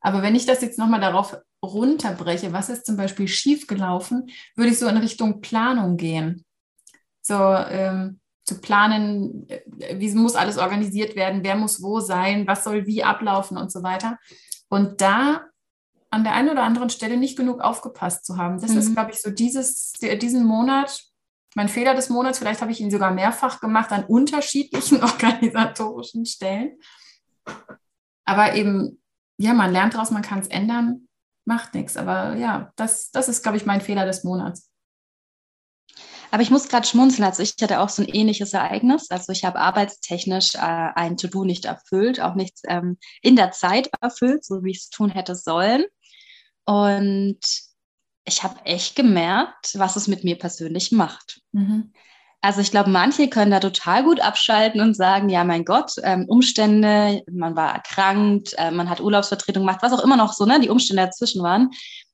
Aber 0.00 0.22
wenn 0.22 0.34
ich 0.34 0.46
das 0.46 0.62
jetzt 0.62 0.78
nochmal 0.78 1.00
darauf 1.00 1.36
runterbreche, 1.64 2.52
was 2.52 2.70
ist 2.70 2.86
zum 2.86 2.96
Beispiel 2.96 3.28
schiefgelaufen, 3.28 4.30
würde 4.56 4.70
ich 4.70 4.78
so 4.78 4.88
in 4.88 4.96
Richtung 4.96 5.40
Planung 5.40 5.96
gehen. 5.96 6.44
So 7.22 7.34
ähm, 7.34 8.20
zu 8.44 8.60
planen, 8.60 9.48
äh, 9.48 9.60
wie 9.98 10.12
muss 10.14 10.34
alles 10.34 10.58
organisiert 10.58 11.14
werden, 11.16 11.44
wer 11.44 11.56
muss 11.56 11.82
wo 11.82 12.00
sein, 12.00 12.46
was 12.46 12.64
soll 12.64 12.86
wie 12.86 13.04
ablaufen 13.04 13.56
und 13.56 13.70
so 13.70 13.82
weiter. 13.82 14.18
Und 14.70 15.00
da 15.00 15.50
an 16.10 16.24
der 16.24 16.34
einen 16.34 16.48
oder 16.48 16.64
anderen 16.64 16.90
Stelle 16.90 17.16
nicht 17.16 17.36
genug 17.36 17.60
aufgepasst 17.60 18.24
zu 18.24 18.36
haben. 18.36 18.60
Das 18.60 18.72
mhm. 18.72 18.78
ist, 18.78 18.94
glaube 18.94 19.12
ich, 19.12 19.20
so 19.20 19.30
dieses, 19.30 19.92
diesen 19.92 20.44
Monat, 20.44 21.04
mein 21.54 21.68
Fehler 21.68 21.94
des 21.94 22.08
Monats, 22.08 22.38
vielleicht 22.38 22.60
habe 22.62 22.72
ich 22.72 22.80
ihn 22.80 22.90
sogar 22.90 23.12
mehrfach 23.12 23.60
gemacht 23.60 23.92
an 23.92 24.04
unterschiedlichen 24.04 25.02
organisatorischen 25.02 26.26
Stellen. 26.26 26.78
Aber 28.24 28.54
eben, 28.54 29.00
ja, 29.38 29.54
man 29.54 29.72
lernt 29.72 29.94
daraus, 29.94 30.10
man 30.10 30.22
kann 30.22 30.40
es 30.40 30.48
ändern, 30.48 31.08
macht 31.44 31.74
nichts. 31.74 31.96
Aber 31.96 32.36
ja, 32.36 32.72
das, 32.76 33.10
das 33.10 33.28
ist, 33.28 33.42
glaube 33.42 33.56
ich, 33.56 33.66
mein 33.66 33.80
Fehler 33.80 34.04
des 34.04 34.24
Monats. 34.24 34.70
Aber 36.30 36.42
ich 36.42 36.50
muss 36.50 36.68
gerade 36.68 36.86
schmunzeln. 36.86 37.24
Also 37.24 37.42
ich 37.42 37.54
hatte 37.60 37.80
auch 37.80 37.88
so 37.88 38.02
ein 38.02 38.08
ähnliches 38.08 38.52
Ereignis. 38.52 39.10
Also 39.10 39.32
ich 39.32 39.44
habe 39.44 39.58
arbeitstechnisch 39.58 40.54
äh, 40.54 40.58
ein 40.58 41.16
To-Do 41.16 41.44
nicht 41.44 41.64
erfüllt, 41.64 42.20
auch 42.20 42.34
nichts 42.34 42.62
ähm, 42.68 42.98
in 43.22 43.36
der 43.36 43.50
Zeit 43.50 43.90
erfüllt, 44.00 44.44
so 44.44 44.62
wie 44.62 44.70
ich 44.70 44.78
es 44.78 44.90
tun 44.90 45.10
hätte 45.10 45.34
sollen. 45.34 45.84
Und 46.64 47.40
ich 48.24 48.42
habe 48.42 48.64
echt 48.64 48.94
gemerkt, 48.94 49.72
was 49.76 49.96
es 49.96 50.06
mit 50.06 50.24
mir 50.24 50.38
persönlich 50.38 50.92
macht. 50.92 51.40
Mhm. 51.52 51.92
Also 52.42 52.62
ich 52.62 52.70
glaube, 52.70 52.88
manche 52.88 53.28
können 53.28 53.50
da 53.50 53.60
total 53.60 54.02
gut 54.02 54.20
abschalten 54.20 54.80
und 54.80 54.94
sagen, 54.94 55.28
ja, 55.28 55.44
mein 55.44 55.64
Gott, 55.64 55.92
ähm, 56.02 56.24
Umstände, 56.26 57.22
man 57.30 57.54
war 57.54 57.74
erkrankt, 57.74 58.54
äh, 58.56 58.70
man 58.70 58.88
hat 58.88 59.00
Urlaubsvertretung 59.00 59.62
gemacht, 59.62 59.82
was 59.82 59.92
auch 59.92 60.02
immer 60.02 60.16
noch 60.16 60.32
so, 60.32 60.46
ne, 60.46 60.58
die 60.58 60.70
Umstände 60.70 61.02
dazwischen 61.02 61.42
waren. 61.42 61.70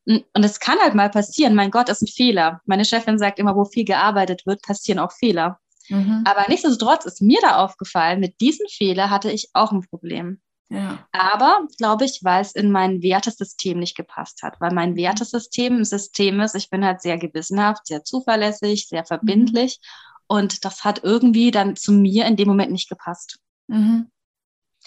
Und 0.06 0.44
es 0.44 0.60
kann 0.60 0.78
halt 0.78 0.94
mal 0.94 1.10
passieren, 1.10 1.54
mein 1.54 1.72
Gott, 1.72 1.88
ist 1.88 2.02
ein 2.02 2.06
Fehler. 2.06 2.60
Meine 2.64 2.84
Chefin 2.84 3.18
sagt 3.18 3.38
immer, 3.38 3.56
wo 3.56 3.64
viel 3.64 3.84
gearbeitet 3.84 4.46
wird, 4.46 4.62
passieren 4.62 5.00
auch 5.00 5.12
Fehler. 5.12 5.58
Mhm. 5.88 6.22
Aber 6.24 6.44
nichtsdestotrotz 6.48 7.06
ist 7.06 7.22
mir 7.22 7.40
da 7.42 7.56
aufgefallen, 7.64 8.20
mit 8.20 8.40
diesem 8.40 8.66
Fehler 8.68 9.10
hatte 9.10 9.30
ich 9.30 9.50
auch 9.52 9.72
ein 9.72 9.82
Problem. 9.82 10.40
Ja. 10.68 11.06
Aber, 11.12 11.66
glaube 11.78 12.04
ich, 12.04 12.20
weil 12.22 12.42
es 12.42 12.52
in 12.52 12.72
mein 12.72 13.02
Wertesystem 13.02 13.78
nicht 13.78 13.96
gepasst 13.96 14.42
hat, 14.42 14.60
weil 14.60 14.72
mein 14.72 14.92
mhm. 14.92 14.96
Wertesystem 14.96 15.78
ein 15.78 15.84
System 15.84 16.40
ist, 16.40 16.54
ich 16.54 16.70
bin 16.70 16.84
halt 16.84 17.02
sehr 17.02 17.18
gewissenhaft, 17.18 17.86
sehr 17.86 18.02
zuverlässig, 18.02 18.88
sehr 18.88 19.04
verbindlich 19.04 19.78
mhm. 19.80 20.36
und 20.36 20.64
das 20.64 20.84
hat 20.84 21.04
irgendwie 21.04 21.52
dann 21.52 21.76
zu 21.76 21.92
mir 21.92 22.26
in 22.26 22.36
dem 22.36 22.48
Moment 22.48 22.72
nicht 22.72 22.88
gepasst. 22.88 23.38
Mhm. 23.68 24.10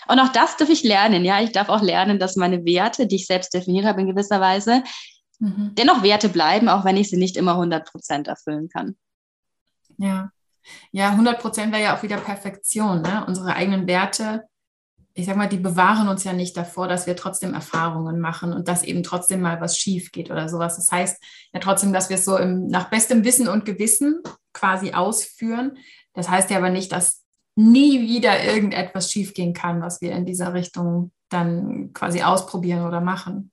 Und 0.08 0.20
auch 0.20 0.30
das 0.30 0.58
darf 0.58 0.70
ich 0.70 0.84
lernen. 0.84 1.26
Ja, 1.26 1.42
ich 1.42 1.52
darf 1.52 1.70
auch 1.70 1.82
lernen, 1.82 2.20
dass 2.20 2.36
meine 2.36 2.66
Werte, 2.66 3.08
die 3.08 3.18
ich 3.18 3.28
selbst 3.28 3.54
definiert 3.54 3.86
habe 3.86 4.02
in 4.02 4.08
gewisser 4.08 4.40
Weise, 4.40 4.84
mhm. 5.40 5.74
dennoch 5.78 6.04
Werte 6.04 6.30
bleiben, 6.30 6.70
auch 6.70 6.86
wenn 6.86 6.98
ich 6.98 7.10
sie 7.10 7.18
nicht 7.18 7.38
immer 7.38 7.54
100 7.54 7.90
Prozent 7.90 8.28
erfüllen 8.28 8.70
kann. 8.70 8.96
Ja, 9.98 10.32
ja, 10.92 11.10
100 11.12 11.40
Prozent 11.40 11.72
wäre 11.72 11.84
ja 11.84 11.98
auch 11.98 12.04
wieder 12.04 12.18
Perfektion. 12.18 13.02
Ne? 13.02 13.24
Unsere 13.28 13.56
eigenen 13.56 13.88
Werte, 13.88 14.46
ich 15.14 15.26
sag 15.26 15.36
mal, 15.36 15.50
die 15.50 15.58
bewahren 15.58 16.08
uns 16.08 16.24
ja 16.24 16.34
nicht 16.34 16.56
davor, 16.56 16.88
dass 16.88 17.08
wir 17.08 17.16
trotzdem 17.16 17.54
Erfahrungen 17.54 18.20
machen 18.20 18.54
und 18.54 18.68
dass 18.68 18.84
eben 18.84 19.04
trotzdem 19.04 19.42
mal 19.42 19.60
was 19.62 19.78
schief 19.78 20.12
geht 20.12 20.32
oder 20.32 20.48
sowas. 20.50 20.78
Das 20.78 20.92
heißt 20.92 21.22
ja 21.54 21.60
trotzdem, 21.60 21.94
dass 21.94 22.10
wir 22.10 22.16
es 22.16 22.26
so 22.26 22.38
im, 22.38 22.68
nach 22.68 22.90
bestem 22.90 23.24
Wissen 23.24 23.48
und 23.48 23.66
Gewissen 23.66 24.22
quasi 24.54 24.94
ausführen. 24.94 25.78
Das 26.14 26.30
heißt 26.30 26.50
ja 26.50 26.58
aber 26.58 26.70
nicht, 26.70 26.92
dass 26.92 27.24
nie 27.60 28.02
wieder 28.02 28.44
irgendetwas 28.44 29.12
schiefgehen 29.12 29.54
kann, 29.54 29.82
was 29.82 30.02
wir 30.02 30.14
in 30.14 30.26
dieser 30.26 30.54
Richtung 30.54 31.12
dann 31.28 31.92
quasi 31.94 32.22
ausprobieren 32.22 32.88
oder 32.88 33.02
machen. 33.02 33.52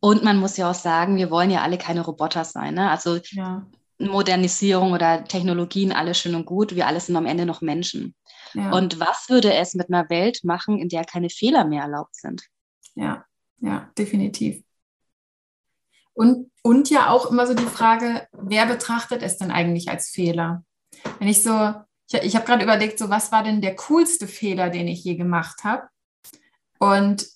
Und 0.00 0.22
man 0.22 0.38
muss 0.38 0.58
ja 0.58 0.70
auch 0.70 0.74
sagen, 0.74 1.16
wir 1.16 1.30
wollen 1.30 1.50
ja 1.50 1.62
alle 1.62 1.78
keine 1.78 2.02
Roboter 2.02 2.44
sein. 2.44 2.74
Ne? 2.74 2.90
Also 2.90 3.18
ja. 3.30 3.66
Modernisierung 3.98 4.92
oder 4.92 5.24
Technologien, 5.24 5.92
alles 5.92 6.18
schön 6.18 6.34
und 6.34 6.44
gut. 6.44 6.74
Wir 6.74 6.86
alle 6.86 7.00
sind 7.00 7.16
am 7.16 7.26
Ende 7.26 7.46
noch 7.46 7.62
Menschen. 7.62 8.14
Ja. 8.52 8.70
Und 8.72 9.00
was 9.00 9.28
würde 9.30 9.52
es 9.54 9.74
mit 9.74 9.88
einer 9.88 10.08
Welt 10.10 10.40
machen, 10.44 10.78
in 10.78 10.90
der 10.90 11.04
keine 11.04 11.30
Fehler 11.30 11.64
mehr 11.64 11.82
erlaubt 11.82 12.14
sind? 12.14 12.42
Ja, 12.94 13.24
ja, 13.58 13.90
definitiv. 13.96 14.62
Und, 16.12 16.50
und 16.62 16.90
ja 16.90 17.10
auch 17.10 17.30
immer 17.30 17.46
so 17.46 17.54
die 17.54 17.64
Frage, 17.64 18.28
wer 18.32 18.66
betrachtet 18.66 19.22
es 19.22 19.38
denn 19.38 19.50
eigentlich 19.50 19.88
als 19.88 20.10
Fehler? 20.10 20.64
Wenn 21.18 21.28
ich 21.28 21.42
so, 21.42 21.74
ich, 22.08 22.14
ich 22.22 22.36
habe 22.36 22.46
gerade 22.46 22.64
überlegt, 22.64 22.98
so 22.98 23.10
was 23.10 23.32
war 23.32 23.42
denn 23.42 23.60
der 23.60 23.76
coolste 23.76 24.26
Fehler, 24.26 24.70
den 24.70 24.88
ich 24.88 25.04
je 25.04 25.16
gemacht 25.16 25.64
habe? 25.64 25.88
Und 26.78 27.26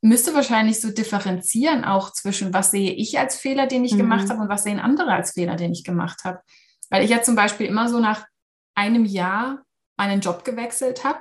müsste 0.00 0.34
wahrscheinlich 0.34 0.80
so 0.80 0.90
differenzieren 0.90 1.84
auch 1.84 2.12
zwischen, 2.12 2.52
was 2.52 2.72
sehe 2.72 2.92
ich 2.92 3.18
als 3.18 3.36
Fehler, 3.36 3.66
den 3.66 3.84
ich 3.84 3.94
mhm. 3.94 3.98
gemacht 3.98 4.28
habe 4.28 4.40
und 4.40 4.48
was 4.48 4.64
sehen 4.64 4.80
andere 4.80 5.12
als 5.12 5.32
Fehler, 5.32 5.56
den 5.56 5.72
ich 5.72 5.84
gemacht 5.84 6.24
habe. 6.24 6.40
Weil 6.90 7.04
ich 7.04 7.10
ja 7.10 7.22
zum 7.22 7.36
Beispiel 7.36 7.66
immer 7.66 7.88
so 7.88 8.00
nach 8.00 8.26
einem 8.74 9.04
Jahr 9.04 9.62
einen 9.96 10.20
Job 10.20 10.44
gewechselt 10.44 11.04
habe, 11.04 11.20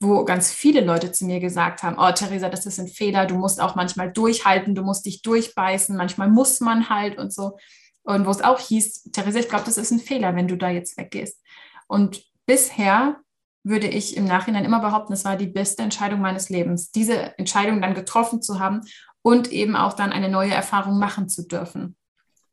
wo 0.00 0.24
ganz 0.24 0.52
viele 0.52 0.80
Leute 0.80 1.12
zu 1.12 1.24
mir 1.24 1.40
gesagt 1.40 1.82
haben, 1.82 1.96
oh 1.98 2.12
Theresa, 2.12 2.48
das 2.48 2.66
ist 2.66 2.78
ein 2.78 2.88
Fehler, 2.88 3.26
du 3.26 3.36
musst 3.36 3.60
auch 3.60 3.74
manchmal 3.74 4.12
durchhalten, 4.12 4.74
du 4.74 4.82
musst 4.82 5.06
dich 5.06 5.22
durchbeißen, 5.22 5.96
manchmal 5.96 6.28
muss 6.28 6.60
man 6.60 6.88
halt 6.88 7.18
und 7.18 7.32
so. 7.32 7.58
Und 8.04 8.26
wo 8.26 8.30
es 8.30 8.42
auch 8.42 8.58
hieß, 8.58 9.10
Theresa, 9.12 9.38
ich 9.38 9.48
glaube, 9.48 9.64
das 9.64 9.78
ist 9.78 9.90
ein 9.90 10.00
Fehler, 10.00 10.34
wenn 10.34 10.48
du 10.48 10.56
da 10.56 10.70
jetzt 10.70 10.96
weggehst. 10.96 11.40
Und 11.86 12.22
bisher 12.46 13.16
würde 13.64 13.86
ich 13.86 14.16
im 14.16 14.24
Nachhinein 14.24 14.64
immer 14.64 14.80
behaupten, 14.80 15.12
es 15.12 15.24
war 15.24 15.36
die 15.36 15.46
beste 15.46 15.82
Entscheidung 15.82 16.20
meines 16.20 16.48
Lebens, 16.48 16.90
diese 16.90 17.38
Entscheidung 17.38 17.80
dann 17.80 17.94
getroffen 17.94 18.42
zu 18.42 18.58
haben 18.58 18.80
und 19.22 19.52
eben 19.52 19.76
auch 19.76 19.92
dann 19.92 20.12
eine 20.12 20.28
neue 20.28 20.52
Erfahrung 20.52 20.98
machen 20.98 21.28
zu 21.28 21.46
dürfen. 21.46 21.96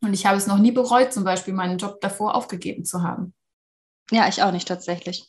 Und 0.02 0.14
ich 0.14 0.26
habe 0.26 0.38
es 0.38 0.48
noch 0.48 0.60
nie 0.60 0.72
bereut, 0.72 1.12
zum 1.12 1.24
Beispiel 1.24 1.54
meinen 1.54 1.78
Job 1.78 2.00
davor 2.02 2.36
aufgegeben 2.36 2.86
zu 2.86 3.04
haben. 3.04 3.34
Ja, 4.12 4.28
ich 4.28 4.42
auch 4.44 4.52
nicht 4.52 4.68
tatsächlich. 4.68 5.28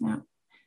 Ja. 0.00 0.22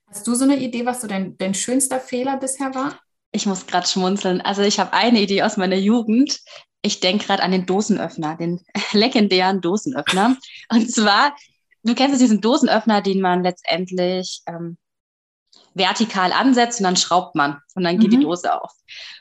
Hast 0.08 0.28
du 0.28 0.36
so 0.36 0.44
eine 0.44 0.58
Idee, 0.58 0.86
was 0.86 1.02
so 1.02 1.08
dein, 1.08 1.38
dein 1.38 1.54
schönster 1.54 2.00
Fehler 2.00 2.38
bisher 2.38 2.74
war? 2.76 3.00
Ich 3.32 3.46
muss 3.46 3.66
gerade 3.66 3.88
schmunzeln. 3.88 4.42
Also 4.42 4.62
ich 4.62 4.80
habe 4.80 4.94
eine 4.94 5.22
Idee 5.22 5.44
aus 5.44 5.58
meiner 5.58 5.78
Jugend. 5.78 6.42
Ich 6.82 7.00
denke 7.00 7.26
gerade 7.26 7.44
an 7.44 7.52
den 7.52 7.66
Dosenöffner, 7.66 8.36
den 8.36 8.62
legendären 8.92 9.62
Dosenöffner. 9.62 10.38
Und 10.70 10.92
zwar 10.92 11.36
du 11.84 11.96
kennst 11.96 12.22
diesen 12.22 12.42
Dosenöffner, 12.42 13.02
den 13.02 13.22
man 13.22 13.44
letztendlich 13.44 14.42
ähm, 14.48 14.78
vertikal 15.74 16.32
ansetzt 16.34 16.80
und 16.80 16.86
dann 16.86 16.98
schraubt 16.98 17.36
man 17.36 17.60
und 17.76 17.84
dann 17.84 17.98
geht 17.98 18.12
mhm. 18.12 18.20
die 18.20 18.24
Dose 18.24 18.62
auf. 18.62 18.72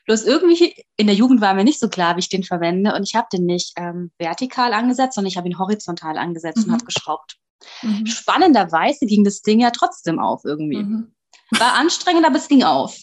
Bloß 0.06 0.24
irgendwie 0.24 0.74
in 0.96 1.06
der 1.06 1.16
Jugend 1.16 1.40
war 1.40 1.54
mir 1.54 1.64
nicht 1.64 1.80
so 1.80 1.88
klar, 1.88 2.16
wie 2.16 2.20
ich 2.20 2.28
den 2.28 2.42
verwende 2.42 2.94
und 2.94 3.02
ich 3.02 3.14
habe 3.14 3.28
den 3.32 3.46
nicht 3.46 3.72
ähm, 3.76 4.10
vertikal 4.18 4.72
angesetzt, 4.72 5.14
sondern 5.14 5.28
ich 5.28 5.36
habe 5.36 5.48
ihn 5.48 5.58
horizontal 5.58 6.18
angesetzt 6.18 6.58
mhm. 6.58 6.64
und 6.64 6.72
habe 6.72 6.84
geschraubt. 6.84 7.36
Mhm. 7.82 8.06
Spannenderweise 8.06 9.06
ging 9.06 9.24
das 9.24 9.42
Ding 9.42 9.60
ja 9.60 9.70
trotzdem 9.70 10.18
auf 10.18 10.44
irgendwie. 10.44 10.82
Mhm. 10.82 11.12
War 11.50 11.74
anstrengend, 11.74 12.26
aber 12.26 12.36
es 12.36 12.48
ging 12.48 12.62
auf. 12.62 13.02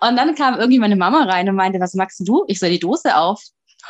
Und 0.00 0.16
dann 0.16 0.34
kam 0.34 0.54
irgendwie 0.54 0.78
meine 0.78 0.96
Mama 0.96 1.24
rein 1.24 1.48
und 1.48 1.56
meinte, 1.56 1.80
was 1.80 1.94
magst 1.94 2.26
du? 2.26 2.44
Ich 2.46 2.58
soll 2.58 2.70
die 2.70 2.78
Dose 2.78 3.16
auf. 3.16 3.42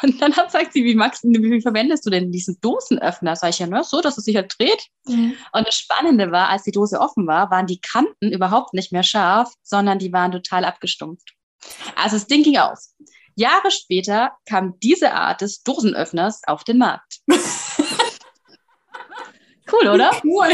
Und 0.02 0.20
dann 0.22 0.36
hat, 0.36 0.52
sagt 0.52 0.72
sie, 0.72 0.84
wie, 0.84 0.94
Max, 0.94 1.22
wie 1.22 1.60
verwendest 1.60 2.06
du 2.06 2.10
denn 2.10 2.30
diesen 2.30 2.60
Dosenöffner? 2.60 3.36
Sag 3.36 3.50
ich 3.50 3.58
ja, 3.58 3.66
nur 3.66 3.84
so, 3.84 4.00
dass 4.00 4.18
es 4.18 4.24
sich 4.24 4.36
halt 4.36 4.54
dreht. 4.58 4.86
Mhm. 5.06 5.34
Und 5.52 5.66
das 5.66 5.74
Spannende 5.76 6.30
war, 6.30 6.48
als 6.48 6.62
die 6.62 6.72
Dose 6.72 7.00
offen 7.00 7.26
war, 7.26 7.50
waren 7.50 7.66
die 7.66 7.80
Kanten 7.80 8.32
überhaupt 8.32 8.74
nicht 8.74 8.92
mehr 8.92 9.02
scharf, 9.02 9.52
sondern 9.62 9.98
die 9.98 10.12
waren 10.12 10.32
total 10.32 10.64
abgestumpft. 10.64 11.34
Also 11.96 12.16
das 12.16 12.26
Ding 12.26 12.42
ging 12.42 12.58
auf. 12.58 12.78
Jahre 13.34 13.70
später 13.70 14.32
kam 14.46 14.78
diese 14.80 15.12
Art 15.12 15.40
des 15.40 15.62
Dosenöffners 15.62 16.42
auf 16.46 16.64
den 16.64 16.78
Markt. 16.78 17.20
cool, 19.72 19.88
oder? 19.88 20.10
Cool. 20.24 20.48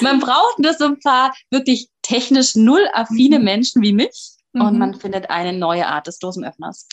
Man 0.00 0.18
braucht 0.18 0.58
nur 0.58 0.74
so 0.74 0.86
ein 0.86 0.98
paar 0.98 1.34
wirklich 1.50 1.88
technisch 2.02 2.56
null 2.56 2.88
affine 2.92 3.38
mhm. 3.38 3.44
Menschen 3.44 3.82
wie 3.82 3.92
mich, 3.92 4.33
und 4.54 4.74
mhm. 4.74 4.78
man 4.78 4.94
findet 4.94 5.30
eine 5.30 5.52
neue 5.52 5.86
Art 5.86 6.06
des 6.06 6.18
Dosenöffners. 6.18 6.88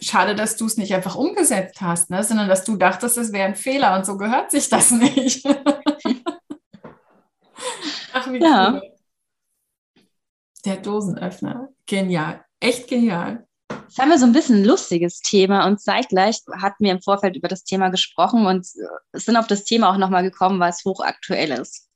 Schade, 0.00 0.34
dass 0.34 0.56
du 0.56 0.66
es 0.66 0.76
nicht 0.76 0.94
einfach 0.94 1.16
umgesetzt 1.16 1.80
hast, 1.80 2.10
ne? 2.10 2.22
sondern 2.22 2.48
dass 2.48 2.64
du 2.64 2.76
dachtest, 2.76 3.18
es 3.18 3.32
wäre 3.32 3.48
ein 3.48 3.56
Fehler 3.56 3.96
und 3.96 4.06
so 4.06 4.16
gehört 4.16 4.50
sich 4.50 4.68
das 4.68 4.90
nicht. 4.92 5.44
Ach, 8.12 8.30
wie 8.30 8.38
ja. 8.38 8.74
cool. 8.74 8.82
Der 10.64 10.76
Dosenöffner. 10.76 11.68
Genial. 11.86 12.44
Echt 12.60 12.88
genial. 12.88 13.46
Jetzt 13.70 13.98
haben 13.98 14.10
wir 14.10 14.18
so 14.18 14.26
ein 14.26 14.32
bisschen 14.32 14.58
ein 14.58 14.64
lustiges 14.64 15.20
Thema 15.20 15.66
und 15.66 15.80
zeitgleich 15.80 16.40
hatten 16.60 16.84
wir 16.84 16.92
im 16.92 17.02
Vorfeld 17.02 17.36
über 17.36 17.48
das 17.48 17.64
Thema 17.64 17.88
gesprochen 17.88 18.46
und 18.46 18.66
sind 19.12 19.36
auf 19.36 19.46
das 19.46 19.64
Thema 19.64 19.90
auch 19.90 19.96
nochmal 19.96 20.22
gekommen, 20.22 20.60
weil 20.60 20.70
es 20.70 20.84
hochaktuell 20.84 21.52
ist. 21.52 21.88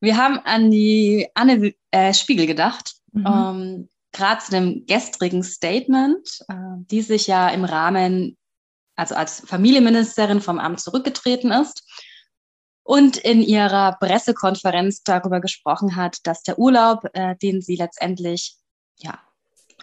Wir 0.00 0.16
haben 0.16 0.40
an 0.40 0.70
die 0.70 1.28
Anne 1.34 1.74
äh, 1.92 2.14
Spiegel 2.14 2.46
gedacht 2.46 3.01
Mhm. 3.12 3.26
Ähm, 3.26 3.88
Gerade 4.14 4.44
zu 4.44 4.50
dem 4.50 4.84
gestrigen 4.84 5.42
Statement, 5.42 6.28
äh, 6.48 6.54
die 6.90 7.00
sich 7.00 7.26
ja 7.26 7.48
im 7.48 7.64
Rahmen, 7.64 8.36
also 8.94 9.14
als 9.14 9.40
Familienministerin 9.40 10.42
vom 10.42 10.58
Amt 10.58 10.80
zurückgetreten 10.80 11.50
ist 11.50 11.82
und 12.82 13.16
in 13.16 13.40
ihrer 13.40 13.96
Pressekonferenz 13.98 15.02
darüber 15.02 15.40
gesprochen 15.40 15.96
hat, 15.96 16.18
dass 16.24 16.42
der 16.42 16.58
Urlaub, 16.58 17.06
äh, 17.14 17.36
den 17.36 17.62
sie 17.62 17.76
letztendlich 17.76 18.56
ja, 18.98 19.18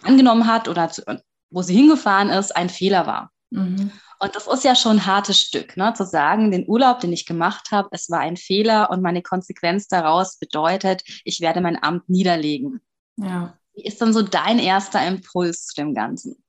angenommen 0.02 0.46
hat 0.46 0.68
oder 0.68 0.90
zu, 0.90 1.02
wo 1.50 1.62
sie 1.62 1.74
hingefahren 1.74 2.28
ist, 2.28 2.54
ein 2.54 2.68
Fehler 2.68 3.06
war. 3.06 3.32
Mhm. 3.50 3.90
Und 4.20 4.36
das 4.36 4.46
ist 4.46 4.64
ja 4.64 4.76
schon 4.76 4.98
ein 4.98 5.06
hartes 5.06 5.40
Stück, 5.40 5.76
ne? 5.76 5.94
zu 5.94 6.04
sagen, 6.04 6.50
den 6.50 6.68
Urlaub, 6.68 7.00
den 7.00 7.12
ich 7.12 7.26
gemacht 7.26 7.70
habe, 7.72 7.88
es 7.92 8.10
war 8.10 8.20
ein 8.20 8.36
Fehler 8.36 8.90
und 8.90 9.02
meine 9.02 9.22
Konsequenz 9.22 9.88
daraus 9.88 10.38
bedeutet, 10.38 11.02
ich 11.24 11.40
werde 11.40 11.60
mein 11.60 11.82
Amt 11.82 12.08
niederlegen. 12.08 12.80
Ja. 13.22 13.54
Wie 13.74 13.84
ist 13.84 14.00
dann 14.00 14.12
so 14.12 14.22
dein 14.22 14.58
erster 14.58 15.06
Impuls 15.06 15.66
zu 15.66 15.74
dem 15.76 15.94
Ganzen? 15.94 16.42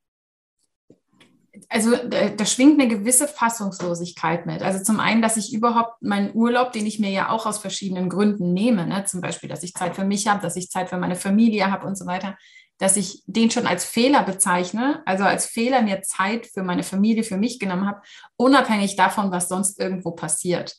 Also 1.70 1.96
da, 1.96 2.30
da, 2.30 2.46
schwingt 2.46 2.82
eine 2.82 2.90
gewisse 2.90 3.28
Fassungslosigkeit 3.28 4.46
mit. 4.46 4.62
Also 4.62 4.84
zum 4.84 5.00
einen, 5.00 5.22
dass 5.22 5.38
ich 5.38 5.54
überhaupt 5.54 6.02
meinen 6.02 6.34
Urlaub, 6.34 6.72
den 6.72 6.86
ich 6.86 7.00
mir 7.00 7.12
ja 7.12 7.30
auch 7.30 7.46
aus 7.46 7.60
verschiedenen 7.60 8.10
Gründen 8.10 8.54
nehme, 8.54 8.88
ne? 8.88 9.06
zum 9.06 9.22
Beispiel, 9.22 9.50
dass 9.50 9.64
ich 9.64 9.74
Zeit 9.74 9.96
für 9.96 10.04
mich 10.04 10.28
habe, 10.28 10.42
dass 10.42 10.56
ich 10.56 10.70
Zeit 10.70 10.90
für 10.90 10.98
meine 10.98 11.16
Familie 11.16 11.70
habe 11.70 11.86
und 11.86 11.98
so 11.98 12.06
weiter, 12.06 12.38
dass 12.78 12.98
ich 12.98 13.24
den 13.28 13.52
schon 13.52 13.68
als 13.68 13.86
Fehler 13.86 14.24
bezeichne, 14.24 15.04
also 15.06 15.24
als 15.24 15.46
Fehler 15.46 15.82
mir 15.82 16.02
Zeit 16.02 16.48
für 16.48 16.64
meine 16.64 16.84
Familie, 16.84 17.24
für 17.24 17.38
mich 17.38 17.60
genommen 17.60 17.86
habe, 17.86 18.02
unabhängig 18.38 18.96
davon, 18.96 19.32
was 19.32 19.50
sonst 19.50 19.80
irgendwo 19.80 20.12
passiert. 20.12 20.76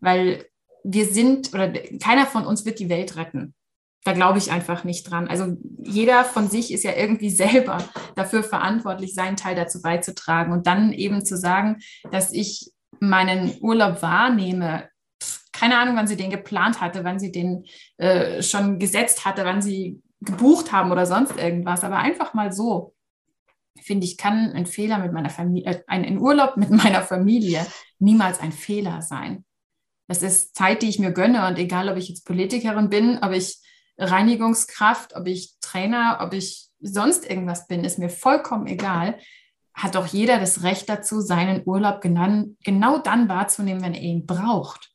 Weil 0.00 0.46
wir 0.82 1.06
sind, 1.06 1.54
oder 1.54 1.72
keiner 1.72 2.26
von 2.26 2.46
uns 2.46 2.64
wird 2.64 2.78
die 2.78 2.88
Welt 2.88 3.16
retten 3.16 3.54
da 4.04 4.12
glaube 4.12 4.38
ich 4.38 4.52
einfach 4.52 4.84
nicht 4.84 5.10
dran. 5.10 5.28
Also 5.28 5.56
jeder 5.82 6.24
von 6.24 6.48
sich 6.48 6.72
ist 6.72 6.84
ja 6.84 6.92
irgendwie 6.94 7.30
selber 7.44 7.78
dafür 8.14 8.42
verantwortlich, 8.42 9.14
seinen 9.14 9.36
Teil 9.36 9.56
dazu 9.56 9.82
beizutragen. 9.82 10.52
Und 10.52 10.66
dann 10.66 10.92
eben 10.92 11.24
zu 11.24 11.36
sagen, 11.36 11.78
dass 12.10 12.32
ich 12.32 12.70
meinen 13.00 13.56
Urlaub 13.60 14.02
wahrnehme, 14.02 14.88
keine 15.52 15.78
Ahnung, 15.78 15.96
wann 15.96 16.06
sie 16.06 16.16
den 16.16 16.30
geplant 16.30 16.80
hatte, 16.80 17.04
wann 17.04 17.18
sie 17.18 17.32
den 17.32 17.64
äh, 17.96 18.42
schon 18.42 18.78
gesetzt 18.78 19.24
hatte, 19.24 19.44
wann 19.44 19.62
sie 19.62 20.02
gebucht 20.20 20.72
haben 20.72 20.92
oder 20.92 21.06
sonst 21.06 21.36
irgendwas, 21.36 21.84
aber 21.84 21.98
einfach 21.98 22.34
mal 22.34 22.52
so. 22.52 22.94
Finde 23.82 24.06
ich, 24.06 24.16
kann 24.16 24.52
ein 24.52 24.66
Fehler 24.66 24.98
mit 24.98 25.12
meiner 25.12 25.30
Familie, 25.30 25.70
äh, 25.70 25.82
ein 25.86 26.18
Urlaub 26.18 26.56
mit 26.56 26.70
meiner 26.84 27.02
Familie 27.02 27.66
niemals 27.98 28.40
ein 28.40 28.52
Fehler 28.52 29.02
sein. 29.02 29.44
Das 30.08 30.22
ist 30.22 30.54
Zeit, 30.54 30.82
die 30.82 30.88
ich 30.88 30.98
mir 30.98 31.12
gönne 31.12 31.46
und 31.48 31.58
egal, 31.58 31.88
ob 31.88 31.96
ich 31.96 32.08
jetzt 32.08 32.24
Politikerin 32.24 32.88
bin, 32.88 33.18
ob 33.22 33.32
ich 33.32 33.58
Reinigungskraft, 33.98 35.14
ob 35.16 35.26
ich 35.26 35.54
Trainer, 35.60 36.18
ob 36.20 36.32
ich 36.32 36.68
sonst 36.80 37.28
irgendwas 37.28 37.66
bin, 37.66 37.84
ist 37.84 37.98
mir 37.98 38.10
vollkommen 38.10 38.66
egal. 38.66 39.18
Hat 39.74 39.94
doch 39.94 40.06
jeder 40.06 40.38
das 40.38 40.62
Recht 40.62 40.88
dazu, 40.88 41.20
seinen 41.20 41.62
Urlaub 41.66 42.00
genau, 42.00 42.44
genau 42.64 42.98
dann 42.98 43.28
wahrzunehmen, 43.28 43.82
wenn 43.82 43.94
er 43.94 44.02
ihn 44.02 44.26
braucht. 44.26 44.92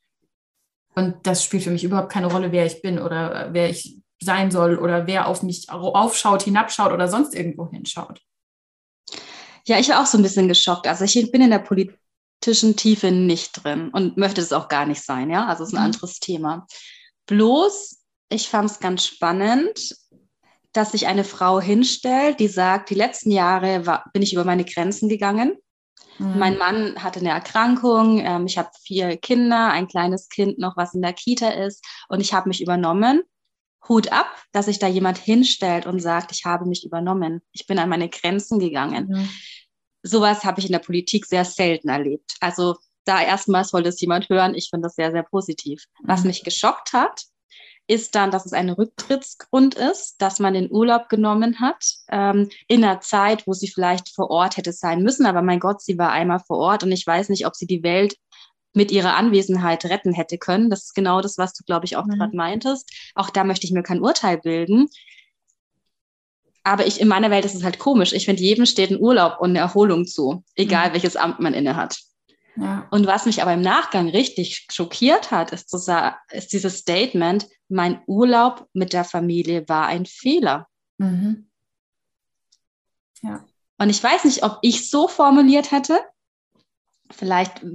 Und 0.95 1.15
das 1.23 1.43
spielt 1.43 1.63
für 1.63 1.71
mich 1.71 1.83
überhaupt 1.83 2.11
keine 2.11 2.27
Rolle, 2.27 2.51
wer 2.51 2.65
ich 2.65 2.81
bin 2.81 2.99
oder 2.99 3.53
wer 3.53 3.69
ich 3.69 4.01
sein 4.21 4.51
soll 4.51 4.77
oder 4.77 5.07
wer 5.07 5.27
auf 5.27 5.41
mich 5.41 5.69
aufschaut, 5.69 6.43
hinabschaut 6.43 6.91
oder 6.91 7.07
sonst 7.07 7.33
irgendwo 7.33 7.69
hinschaut. 7.69 8.21
Ja, 9.65 9.79
ich 9.79 9.89
war 9.89 10.01
auch 10.01 10.05
so 10.05 10.17
ein 10.17 10.23
bisschen 10.23 10.47
geschockt. 10.47 10.87
Also 10.87 11.05
ich 11.05 11.31
bin 11.31 11.41
in 11.41 11.51
der 11.51 11.59
politischen 11.59 12.75
Tiefe 12.75 13.11
nicht 13.11 13.63
drin 13.63 13.89
und 13.89 14.17
möchte 14.17 14.41
es 14.41 14.53
auch 14.53 14.67
gar 14.67 14.85
nicht 14.85 15.03
sein, 15.03 15.29
ja. 15.29 15.47
Also 15.47 15.63
es 15.63 15.69
ist 15.69 15.75
ein 15.75 15.81
mhm. 15.81 15.85
anderes 15.85 16.19
Thema. 16.19 16.67
Bloß 17.27 18.00
ich 18.31 18.49
fand 18.49 18.71
es 18.71 18.79
ganz 18.79 19.05
spannend, 19.05 19.95
dass 20.73 20.93
sich 20.93 21.07
eine 21.07 21.23
Frau 21.23 21.59
hinstellt, 21.59 22.39
die 22.39 22.47
sagt, 22.47 22.89
die 22.89 22.95
letzten 22.95 23.31
Jahre 23.31 23.85
war, 23.85 24.09
bin 24.13 24.21
ich 24.21 24.33
über 24.33 24.45
meine 24.45 24.63
Grenzen 24.63 25.09
gegangen. 25.09 25.57
Mhm. 26.17 26.39
Mein 26.39 26.57
Mann 26.57 27.03
hatte 27.03 27.19
eine 27.19 27.29
Erkrankung, 27.29 28.19
ähm, 28.19 28.45
ich 28.45 28.57
habe 28.57 28.69
vier 28.83 29.17
Kinder, 29.17 29.69
ein 29.71 29.87
kleines 29.87 30.29
Kind 30.29 30.59
noch, 30.59 30.77
was 30.77 30.93
in 30.93 31.01
der 31.01 31.13
Kita 31.13 31.49
ist 31.49 31.85
und 32.07 32.21
ich 32.21 32.33
habe 32.33 32.47
mich 32.47 32.61
übernommen 32.61 33.21
Hut 33.89 34.11
ab, 34.11 34.27
dass 34.51 34.65
sich 34.65 34.79
da 34.79 34.87
jemand 34.87 35.17
hinstellt 35.17 35.85
und 35.85 35.99
sagt, 35.99 36.31
ich 36.31 36.45
habe 36.45 36.65
mich 36.65 36.85
übernommen, 36.85 37.41
ich 37.51 37.65
bin 37.65 37.79
an 37.79 37.89
meine 37.89 38.09
Grenzen 38.09 38.59
gegangen. 38.59 39.07
Mhm. 39.09 39.29
Sowas 40.03 40.43
habe 40.43 40.59
ich 40.59 40.67
in 40.67 40.71
der 40.71 40.79
Politik 40.79 41.25
sehr 41.25 41.45
selten 41.45 41.89
erlebt. 41.89 42.35
Also 42.39 42.75
da 43.05 43.21
erstmals 43.21 43.69
soll 43.69 43.83
das 43.83 43.99
jemand 43.99 44.29
hören. 44.29 44.53
Ich 44.53 44.69
finde 44.69 44.85
das 44.85 44.95
sehr, 44.95 45.11
sehr 45.11 45.23
positiv. 45.23 45.85
Was 46.03 46.21
mhm. 46.21 46.27
mich 46.27 46.43
geschockt 46.43 46.93
hat, 46.93 47.23
ist 47.87 48.15
dann, 48.15 48.31
dass 48.31 48.45
es 48.45 48.53
ein 48.53 48.69
Rücktrittsgrund 48.69 49.75
ist, 49.75 50.21
dass 50.21 50.39
man 50.39 50.53
den 50.53 50.71
Urlaub 50.71 51.09
genommen 51.09 51.59
hat 51.59 51.83
ähm, 52.09 52.49
in 52.67 52.83
einer 52.83 53.01
Zeit, 53.01 53.45
wo 53.47 53.53
sie 53.53 53.67
vielleicht 53.67 54.13
vor 54.15 54.29
Ort 54.29 54.57
hätte 54.57 54.71
sein 54.71 55.03
müssen. 55.03 55.25
Aber 55.25 55.41
mein 55.41 55.59
Gott, 55.59 55.81
sie 55.81 55.97
war 55.97 56.11
einmal 56.11 56.39
vor 56.39 56.57
Ort 56.57 56.83
und 56.83 56.91
ich 56.91 57.05
weiß 57.05 57.29
nicht, 57.29 57.45
ob 57.45 57.55
sie 57.55 57.67
die 57.67 57.83
Welt 57.83 58.15
mit 58.73 58.91
ihrer 58.91 59.15
Anwesenheit 59.15 59.85
retten 59.85 60.13
hätte 60.13 60.37
können. 60.37 60.69
Das 60.69 60.83
ist 60.83 60.95
genau 60.95 61.21
das, 61.21 61.37
was 61.37 61.53
du, 61.53 61.63
glaube 61.65 61.85
ich, 61.85 61.97
auch 61.97 62.05
mhm. 62.05 62.17
gerade 62.17 62.35
meintest. 62.35 62.89
Auch 63.15 63.29
da 63.29 63.43
möchte 63.43 63.65
ich 63.65 63.73
mir 63.73 63.83
kein 63.83 64.01
Urteil 64.01 64.37
bilden. 64.37 64.87
Aber 66.63 66.85
ich, 66.85 67.01
in 67.01 67.07
meiner 67.07 67.31
Welt 67.31 67.43
ist 67.43 67.55
es 67.55 67.63
halt 67.63 67.79
komisch. 67.79 68.13
Ich 68.13 68.25
finde, 68.25 68.41
jedem 68.41 68.65
steht 68.65 68.91
ein 68.91 69.01
Urlaub 69.01 69.39
und 69.39 69.49
eine 69.49 69.59
Erholung 69.59 70.05
zu, 70.05 70.43
egal 70.55 70.89
mhm. 70.89 70.93
welches 70.93 71.15
Amt 71.15 71.39
man 71.39 71.53
inne 71.53 71.75
hat. 71.75 71.99
Ja. 72.55 72.87
Und 72.91 73.07
was 73.07 73.25
mich 73.25 73.41
aber 73.41 73.53
im 73.53 73.61
Nachgang 73.61 74.09
richtig 74.09 74.67
schockiert 74.71 75.31
hat, 75.31 75.51
ist, 75.51 75.73
ist 76.31 76.53
dieses 76.53 76.79
Statement, 76.79 77.47
mein 77.69 78.01
Urlaub 78.07 78.67
mit 78.73 78.93
der 78.93 79.05
Familie 79.05 79.67
war 79.67 79.87
ein 79.87 80.05
Fehler. 80.05 80.67
Mhm. 80.97 81.49
Ja. 83.21 83.45
Und 83.77 83.89
ich 83.89 84.03
weiß 84.03 84.25
nicht, 84.25 84.43
ob 84.43 84.59
ich 84.61 84.89
so 84.89 85.07
formuliert 85.07 85.71
hätte. 85.71 86.01
Vielleicht 87.09 87.65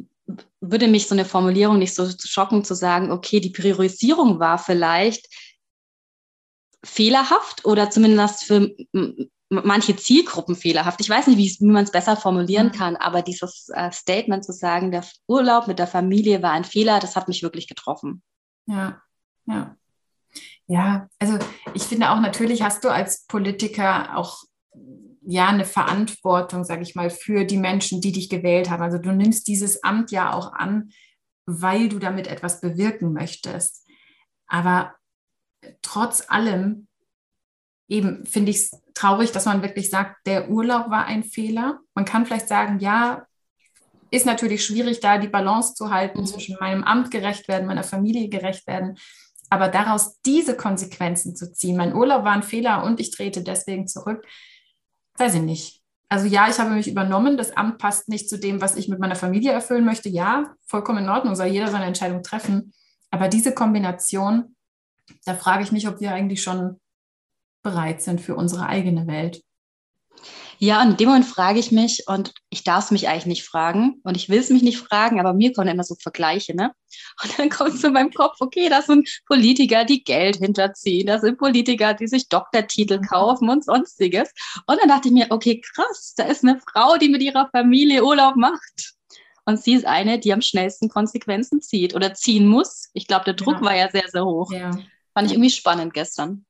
würde 0.60 0.88
mich 0.88 1.08
so 1.08 1.14
eine 1.14 1.24
Formulierung 1.24 1.78
nicht 1.78 1.94
so 1.94 2.08
schocken, 2.08 2.64
zu 2.64 2.74
sagen, 2.74 3.10
okay, 3.10 3.40
die 3.40 3.50
Priorisierung 3.50 4.38
war 4.38 4.58
vielleicht 4.58 5.28
fehlerhaft 6.84 7.64
oder 7.64 7.90
zumindest 7.90 8.44
für 8.44 8.76
manche 9.48 9.96
Zielgruppen 9.96 10.56
fehlerhaft. 10.56 11.00
Ich 11.00 11.08
weiß 11.08 11.28
nicht, 11.28 11.38
wie, 11.38 11.56
wie 11.60 11.70
man 11.70 11.84
es 11.84 11.92
besser 11.92 12.16
formulieren 12.16 12.68
mhm. 12.68 12.72
kann, 12.72 12.96
aber 12.96 13.22
dieses 13.22 13.68
äh, 13.72 13.92
Statement 13.92 14.44
zu 14.44 14.52
sagen, 14.52 14.90
der 14.90 15.04
Urlaub 15.28 15.68
mit 15.68 15.78
der 15.78 15.86
Familie 15.86 16.42
war 16.42 16.52
ein 16.52 16.64
Fehler, 16.64 16.98
das 16.98 17.16
hat 17.16 17.28
mich 17.28 17.42
wirklich 17.42 17.68
getroffen. 17.68 18.22
Ja, 18.66 19.00
ja. 19.46 19.76
Ja, 20.68 21.08
also 21.20 21.38
ich 21.74 21.84
finde 21.84 22.10
auch 22.10 22.20
natürlich 22.20 22.62
hast 22.62 22.82
du 22.82 22.88
als 22.88 23.24
Politiker 23.26 24.16
auch 24.16 24.42
ja 25.22 25.46
eine 25.48 25.64
Verantwortung, 25.64 26.64
sage 26.64 26.82
ich 26.82 26.94
mal, 26.94 27.08
für 27.08 27.44
die 27.44 27.56
Menschen, 27.56 28.00
die 28.00 28.12
dich 28.12 28.28
gewählt 28.28 28.68
haben. 28.68 28.82
Also 28.82 28.98
du 28.98 29.12
nimmst 29.12 29.46
dieses 29.46 29.82
Amt 29.84 30.10
ja 30.10 30.32
auch 30.32 30.52
an, 30.52 30.90
weil 31.46 31.88
du 31.88 31.98
damit 31.98 32.26
etwas 32.26 32.60
bewirken 32.60 33.12
möchtest. 33.12 33.86
Aber 34.48 34.94
trotz 35.82 36.28
allem 36.28 36.88
eben 37.88 38.26
finde 38.26 38.50
ich 38.50 38.56
es 38.56 38.82
traurig, 38.96 39.30
dass 39.30 39.44
man 39.44 39.62
wirklich 39.62 39.90
sagt, 39.90 40.26
der 40.26 40.50
Urlaub 40.50 40.90
war 40.90 41.04
ein 41.04 41.22
Fehler. 41.22 41.80
Man 41.94 42.04
kann 42.04 42.26
vielleicht 42.26 42.48
sagen, 42.48 42.80
ja, 42.80 43.26
ist 44.10 44.26
natürlich 44.26 44.64
schwierig, 44.64 45.00
da 45.00 45.18
die 45.18 45.28
Balance 45.28 45.74
zu 45.74 45.90
halten 45.90 46.20
mhm. 46.20 46.26
zwischen 46.26 46.56
meinem 46.58 46.82
Amt 46.82 47.10
gerecht 47.10 47.46
werden, 47.46 47.66
meiner 47.66 47.84
Familie 47.84 48.28
gerecht 48.28 48.66
werden. 48.66 48.96
Aber 49.50 49.68
daraus 49.68 50.20
diese 50.22 50.56
Konsequenzen 50.56 51.36
zu 51.36 51.52
ziehen, 51.52 51.76
mein 51.76 51.94
Urlaub 51.94 52.24
war 52.24 52.32
ein 52.32 52.42
Fehler 52.42 52.82
und 52.84 52.98
ich 52.98 53.10
trete 53.10 53.42
deswegen 53.42 53.86
zurück, 53.86 54.24
weiß 55.18 55.34
ich 55.34 55.42
nicht. 55.42 55.82
Also 56.08 56.26
ja, 56.26 56.48
ich 56.48 56.58
habe 56.58 56.70
mich 56.70 56.88
übernommen, 56.88 57.36
das 57.36 57.56
Amt 57.56 57.78
passt 57.78 58.08
nicht 58.08 58.28
zu 58.28 58.38
dem, 58.38 58.60
was 58.60 58.76
ich 58.76 58.88
mit 58.88 58.98
meiner 58.98 59.16
Familie 59.16 59.52
erfüllen 59.52 59.84
möchte. 59.84 60.08
Ja, 60.08 60.54
vollkommen 60.64 61.04
in 61.04 61.10
Ordnung, 61.10 61.34
soll 61.34 61.46
jeder 61.46 61.68
seine 61.68 61.84
Entscheidung 61.84 62.22
treffen. 62.22 62.72
Aber 63.10 63.28
diese 63.28 63.52
Kombination, 63.52 64.56
da 65.24 65.34
frage 65.34 65.64
ich 65.64 65.72
mich, 65.72 65.86
ob 65.86 66.00
wir 66.00 66.12
eigentlich 66.12 66.42
schon 66.42 66.80
bereit 67.66 68.00
sind 68.00 68.20
für 68.20 68.36
unsere 68.36 68.66
eigene 68.66 69.08
Welt. 69.08 69.42
Ja, 70.58 70.80
und 70.82 70.92
in 70.92 70.96
dem 70.96 71.08
Moment 71.08 71.26
frage 71.26 71.58
ich 71.58 71.70
mich, 71.70 72.04
und 72.06 72.32
ich 72.48 72.64
darf 72.64 72.84
es 72.84 72.90
mich 72.90 73.08
eigentlich 73.08 73.26
nicht 73.26 73.44
fragen, 73.44 74.00
und 74.04 74.16
ich 74.16 74.28
will 74.28 74.38
es 74.38 74.48
mich 74.48 74.62
nicht 74.62 74.78
fragen, 74.78 75.20
aber 75.20 75.34
mir 75.34 75.52
kommen 75.52 75.68
immer 75.68 75.84
so 75.84 75.96
Vergleiche, 75.96 76.56
ne? 76.56 76.72
Und 77.22 77.38
dann 77.38 77.50
kommt 77.50 77.78
so 77.78 77.88
in 77.88 77.92
meinem 77.92 78.12
Kopf, 78.12 78.36
okay, 78.40 78.68
das 78.70 78.86
sind 78.86 79.06
Politiker, 79.26 79.84
die 79.84 80.02
Geld 80.02 80.36
hinterziehen, 80.36 81.06
das 81.08 81.20
sind 81.20 81.38
Politiker, 81.38 81.92
die 81.92 82.06
sich 82.06 82.28
Doktortitel 82.28 82.98
mhm. 82.98 83.02
kaufen 83.02 83.50
und 83.50 83.64
sonstiges. 83.64 84.32
Und 84.66 84.80
dann 84.80 84.88
dachte 84.88 85.08
ich 85.08 85.14
mir, 85.14 85.26
okay, 85.28 85.60
krass, 85.60 86.14
da 86.16 86.24
ist 86.24 86.42
eine 86.42 86.58
Frau, 86.72 86.96
die 86.96 87.10
mit 87.10 87.22
ihrer 87.22 87.50
Familie 87.50 88.02
Urlaub 88.02 88.36
macht. 88.36 88.94
Und 89.44 89.60
sie 89.60 89.74
ist 89.74 89.84
eine, 89.84 90.18
die 90.18 90.32
am 90.32 90.40
schnellsten 90.40 90.88
Konsequenzen 90.88 91.60
zieht 91.60 91.94
oder 91.94 92.14
ziehen 92.14 92.48
muss. 92.48 92.88
Ich 92.94 93.06
glaube, 93.06 93.26
der 93.26 93.34
Druck 93.34 93.56
ja. 93.56 93.62
war 93.62 93.76
ja 93.76 93.90
sehr, 93.90 94.08
sehr 94.08 94.24
hoch. 94.24 94.50
Ja. 94.52 94.70
Fand 95.12 95.26
ich 95.26 95.32
irgendwie 95.34 95.50
spannend 95.50 95.92
gestern. 95.92 96.46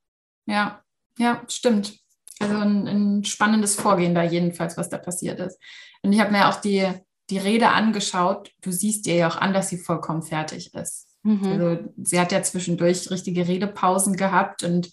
Ja, 0.47 0.83
ja, 1.19 1.43
stimmt. 1.49 1.99
Also 2.39 2.57
ein, 2.57 2.87
ein, 2.87 3.25
spannendes 3.25 3.77
Vorgehen 3.77 4.15
da 4.15 4.23
jedenfalls, 4.23 4.77
was 4.77 4.89
da 4.89 4.99
passiert 4.99 5.41
ist. 5.41 5.59
Und 6.03 6.13
ich 6.13 6.21
habe 6.21 6.33
mir 6.33 6.49
auch 6.49 6.61
die, 6.61 6.87
die 7.31 7.39
Rede 7.39 7.71
angeschaut. 7.71 8.53
Du 8.61 8.71
siehst 8.71 9.07
ihr 9.07 9.15
ja 9.15 9.29
auch 9.29 9.37
an, 9.37 9.55
dass 9.55 9.71
sie 9.71 9.79
vollkommen 9.79 10.23
fertig 10.23 10.75
ist. 10.75 11.09
Mhm. 11.23 11.45
Also 11.45 11.79
sie 11.97 12.21
hat 12.21 12.33
ja 12.33 12.43
zwischendurch 12.43 13.11
richtige 13.11 13.49
Redepausen 13.49 14.17
gehabt 14.17 14.63
und 14.63 14.93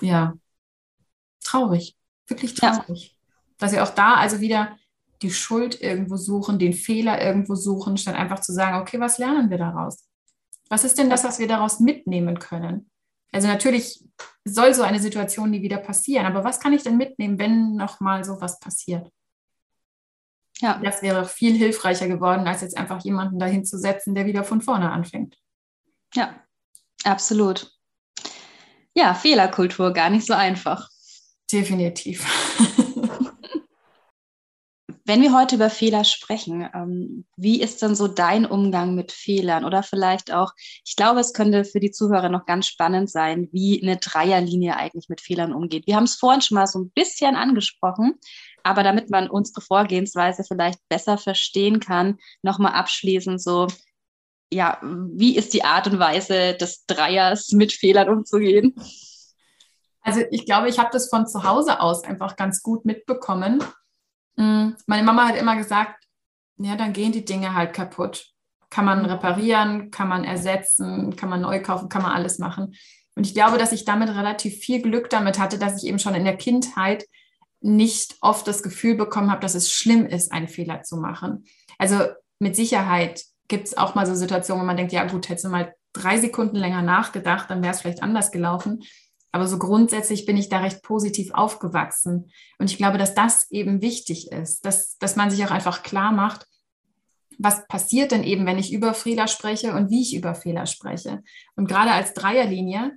ja, 0.00 0.34
traurig, 1.42 1.96
wirklich 2.26 2.54
traurig. 2.54 3.08
Ja. 3.08 3.34
Dass 3.58 3.70
sie 3.72 3.80
auch 3.80 3.90
da 3.90 4.14
also 4.14 4.40
wieder 4.40 4.76
die 5.22 5.30
Schuld 5.30 5.80
irgendwo 5.80 6.16
suchen, 6.16 6.58
den 6.58 6.72
Fehler 6.72 7.22
irgendwo 7.22 7.54
suchen, 7.54 7.96
statt 7.96 8.14
einfach 8.14 8.40
zu 8.40 8.52
sagen, 8.52 8.80
okay, 8.80 9.00
was 9.00 9.18
lernen 9.18 9.50
wir 9.50 9.58
daraus? 9.58 10.08
Was 10.68 10.84
ist 10.84 10.98
denn 10.98 11.10
das, 11.10 11.24
was 11.24 11.38
wir 11.38 11.48
daraus 11.48 11.80
mitnehmen 11.80 12.38
können? 12.38 12.90
Also 13.32 13.48
natürlich 13.48 14.04
soll 14.44 14.72
so 14.74 14.82
eine 14.82 15.00
Situation 15.00 15.50
nie 15.50 15.62
wieder 15.62 15.78
passieren, 15.78 16.26
aber 16.26 16.44
was 16.44 16.60
kann 16.60 16.72
ich 16.72 16.82
denn 16.82 16.96
mitnehmen, 16.96 17.38
wenn 17.38 17.74
nochmal 17.76 18.24
sowas 18.24 18.60
passiert? 18.60 19.10
Ja. 20.58 20.80
Das 20.82 21.02
wäre 21.02 21.26
viel 21.26 21.54
hilfreicher 21.54 22.08
geworden, 22.08 22.46
als 22.46 22.62
jetzt 22.62 22.76
einfach 22.76 23.04
jemanden 23.04 23.38
dahin 23.38 23.64
zu 23.64 23.78
setzen, 23.78 24.14
der 24.14 24.26
wieder 24.26 24.44
von 24.44 24.62
vorne 24.62 24.90
anfängt. 24.90 25.36
Ja, 26.14 26.42
absolut. 27.04 27.70
Ja, 28.94 29.12
Fehlerkultur, 29.12 29.92
gar 29.92 30.08
nicht 30.08 30.26
so 30.26 30.32
einfach. 30.32 30.88
Definitiv. 31.52 32.26
Wenn 35.08 35.22
wir 35.22 35.32
heute 35.32 35.54
über 35.54 35.70
Fehler 35.70 36.02
sprechen, 36.02 36.68
ähm, 36.74 37.26
wie 37.36 37.60
ist 37.60 37.80
denn 37.80 37.94
so 37.94 38.08
dein 38.08 38.44
Umgang 38.44 38.96
mit 38.96 39.12
Fehlern? 39.12 39.64
Oder 39.64 39.84
vielleicht 39.84 40.32
auch, 40.32 40.52
ich 40.84 40.96
glaube, 40.96 41.20
es 41.20 41.32
könnte 41.32 41.64
für 41.64 41.78
die 41.78 41.92
Zuhörer 41.92 42.28
noch 42.28 42.44
ganz 42.44 42.66
spannend 42.66 43.08
sein, 43.08 43.48
wie 43.52 43.80
eine 43.80 43.98
Dreierlinie 43.98 44.76
eigentlich 44.76 45.08
mit 45.08 45.20
Fehlern 45.20 45.52
umgeht. 45.52 45.86
Wir 45.86 45.94
haben 45.94 46.04
es 46.04 46.16
vorhin 46.16 46.40
schon 46.40 46.56
mal 46.56 46.66
so 46.66 46.80
ein 46.80 46.90
bisschen 46.90 47.36
angesprochen, 47.36 48.14
aber 48.64 48.82
damit 48.82 49.08
man 49.08 49.30
unsere 49.30 49.60
Vorgehensweise 49.60 50.42
vielleicht 50.42 50.80
besser 50.88 51.18
verstehen 51.18 51.78
kann, 51.78 52.18
nochmal 52.42 52.72
abschließend 52.72 53.40
so, 53.40 53.68
ja, 54.52 54.80
wie 54.82 55.36
ist 55.36 55.54
die 55.54 55.62
Art 55.62 55.86
und 55.86 56.00
Weise 56.00 56.54
des 56.54 56.84
Dreiers 56.86 57.52
mit 57.52 57.72
Fehlern 57.72 58.08
umzugehen? 58.08 58.74
Also 60.00 60.22
ich 60.32 60.46
glaube, 60.46 60.68
ich 60.68 60.80
habe 60.80 60.90
das 60.92 61.08
von 61.08 61.28
zu 61.28 61.44
Hause 61.44 61.78
aus 61.78 62.02
einfach 62.02 62.34
ganz 62.34 62.60
gut 62.60 62.84
mitbekommen 62.84 63.62
Mm, 63.62 63.85
meine 64.36 65.02
Mama 65.02 65.28
hat 65.28 65.36
immer 65.36 65.56
gesagt, 65.56 66.04
ja, 66.58 66.76
dann 66.76 66.92
gehen 66.92 67.12
die 67.12 67.24
Dinge 67.24 67.54
halt 67.54 67.72
kaputt. 67.72 68.32
Kann 68.70 68.84
man 68.84 69.00
mhm. 69.00 69.06
reparieren, 69.06 69.90
kann 69.90 70.08
man 70.08 70.24
ersetzen, 70.24 71.16
kann 71.16 71.28
man 71.28 71.40
neu 71.40 71.62
kaufen, 71.62 71.88
kann 71.88 72.02
man 72.02 72.12
alles 72.12 72.38
machen. 72.38 72.74
Und 73.14 73.26
ich 73.26 73.34
glaube, 73.34 73.58
dass 73.58 73.72
ich 73.72 73.84
damit 73.84 74.10
relativ 74.10 74.58
viel 74.58 74.82
Glück 74.82 75.08
damit 75.08 75.38
hatte, 75.38 75.58
dass 75.58 75.82
ich 75.82 75.88
eben 75.88 75.98
schon 75.98 76.14
in 76.14 76.24
der 76.24 76.36
Kindheit 76.36 77.06
nicht 77.60 78.16
oft 78.20 78.46
das 78.46 78.62
Gefühl 78.62 78.94
bekommen 78.94 79.30
habe, 79.30 79.40
dass 79.40 79.54
es 79.54 79.72
schlimm 79.72 80.06
ist, 80.06 80.32
einen 80.32 80.48
Fehler 80.48 80.82
zu 80.82 80.96
machen. 80.96 81.44
Also 81.78 82.00
mit 82.38 82.54
Sicherheit 82.54 83.24
gibt 83.48 83.68
es 83.68 83.76
auch 83.76 83.94
mal 83.94 84.06
so 84.06 84.14
Situationen, 84.14 84.62
wo 84.62 84.66
man 84.66 84.76
denkt, 84.76 84.92
ja 84.92 85.04
gut, 85.04 85.28
hättest 85.28 85.46
du 85.46 85.48
mal 85.48 85.74
drei 85.92 86.18
Sekunden 86.18 86.56
länger 86.56 86.82
nachgedacht, 86.82 87.50
dann 87.50 87.62
wäre 87.62 87.72
es 87.72 87.80
vielleicht 87.80 88.02
anders 88.02 88.30
gelaufen. 88.30 88.82
Aber 89.36 89.46
so 89.46 89.58
grundsätzlich 89.58 90.24
bin 90.24 90.38
ich 90.38 90.48
da 90.48 90.60
recht 90.60 90.82
positiv 90.82 91.30
aufgewachsen. 91.34 92.32
Und 92.56 92.70
ich 92.70 92.78
glaube, 92.78 92.96
dass 92.96 93.14
das 93.14 93.50
eben 93.50 93.82
wichtig 93.82 94.32
ist, 94.32 94.64
dass, 94.64 94.96
dass 94.96 95.14
man 95.14 95.30
sich 95.30 95.44
auch 95.44 95.50
einfach 95.50 95.82
klar 95.82 96.10
macht, 96.10 96.46
was 97.36 97.68
passiert 97.68 98.12
denn 98.12 98.24
eben, 98.24 98.46
wenn 98.46 98.58
ich 98.58 98.72
über 98.72 98.94
Fehler 98.94 99.28
spreche 99.28 99.74
und 99.74 99.90
wie 99.90 100.00
ich 100.00 100.16
über 100.16 100.34
Fehler 100.34 100.64
spreche. 100.64 101.22
Und 101.54 101.68
gerade 101.68 101.90
als 101.90 102.14
Dreierlinie, 102.14 102.96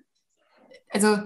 also 0.90 1.18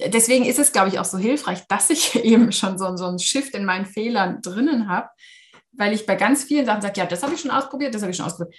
deswegen 0.00 0.46
ist 0.46 0.58
es, 0.58 0.72
glaube 0.72 0.88
ich, 0.88 0.98
auch 0.98 1.04
so 1.04 1.18
hilfreich, 1.18 1.66
dass 1.68 1.90
ich 1.90 2.14
eben 2.24 2.52
schon 2.52 2.78
so, 2.78 2.96
so 2.96 3.04
einen 3.04 3.18
Shift 3.18 3.54
in 3.54 3.66
meinen 3.66 3.84
Fehlern 3.84 4.40
drinnen 4.40 4.88
habe, 4.88 5.10
weil 5.72 5.92
ich 5.92 6.06
bei 6.06 6.14
ganz 6.14 6.44
vielen 6.44 6.64
Sachen 6.64 6.80
sage, 6.80 6.98
ja, 6.98 7.04
das 7.04 7.22
habe 7.22 7.34
ich 7.34 7.40
schon 7.40 7.50
ausprobiert, 7.50 7.94
das 7.94 8.00
habe 8.00 8.10
ich 8.10 8.16
schon 8.16 8.24
ausprobiert 8.24 8.56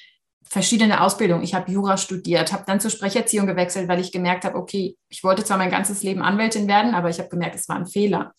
verschiedene 0.49 1.01
Ausbildungen. 1.01 1.43
Ich 1.43 1.53
habe 1.53 1.71
Jura 1.71 1.97
studiert, 1.97 2.51
habe 2.53 2.63
dann 2.65 2.79
zur 2.79 2.91
Sprecherziehung 2.91 3.47
gewechselt, 3.47 3.87
weil 3.87 3.99
ich 3.99 4.11
gemerkt 4.11 4.45
habe, 4.45 4.57
okay, 4.57 4.97
ich 5.09 5.23
wollte 5.23 5.43
zwar 5.43 5.57
mein 5.57 5.71
ganzes 5.71 6.03
Leben 6.03 6.21
Anwältin 6.21 6.67
werden, 6.67 6.95
aber 6.95 7.09
ich 7.09 7.19
habe 7.19 7.29
gemerkt, 7.29 7.55
es 7.55 7.67
war 7.69 7.75
ein 7.77 7.87
Fehler. 7.87 8.33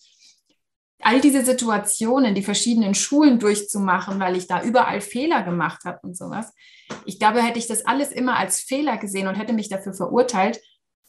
all 1.01 1.21
diese 1.21 1.45
Situationen, 1.45 2.35
die 2.35 2.43
verschiedenen 2.43 2.95
Schulen 2.95 3.39
durchzumachen, 3.39 4.19
weil 4.19 4.37
ich 4.37 4.47
da 4.47 4.63
überall 4.63 5.01
Fehler 5.01 5.43
gemacht 5.43 5.85
habe 5.85 6.01
und 6.03 6.17
sowas. 6.17 6.53
Ich 7.05 7.19
glaube, 7.19 7.43
hätte 7.43 7.59
ich 7.59 7.69
das 7.69 7.87
alles 7.87 8.11
immer 8.11 8.37
als 8.37 8.61
Fehler 8.61 8.97
gesehen 8.97 9.29
und 9.29 9.37
hätte 9.37 9.53
mich 9.53 9.69
dafür 9.69 9.95
verurteilt, 9.95 10.61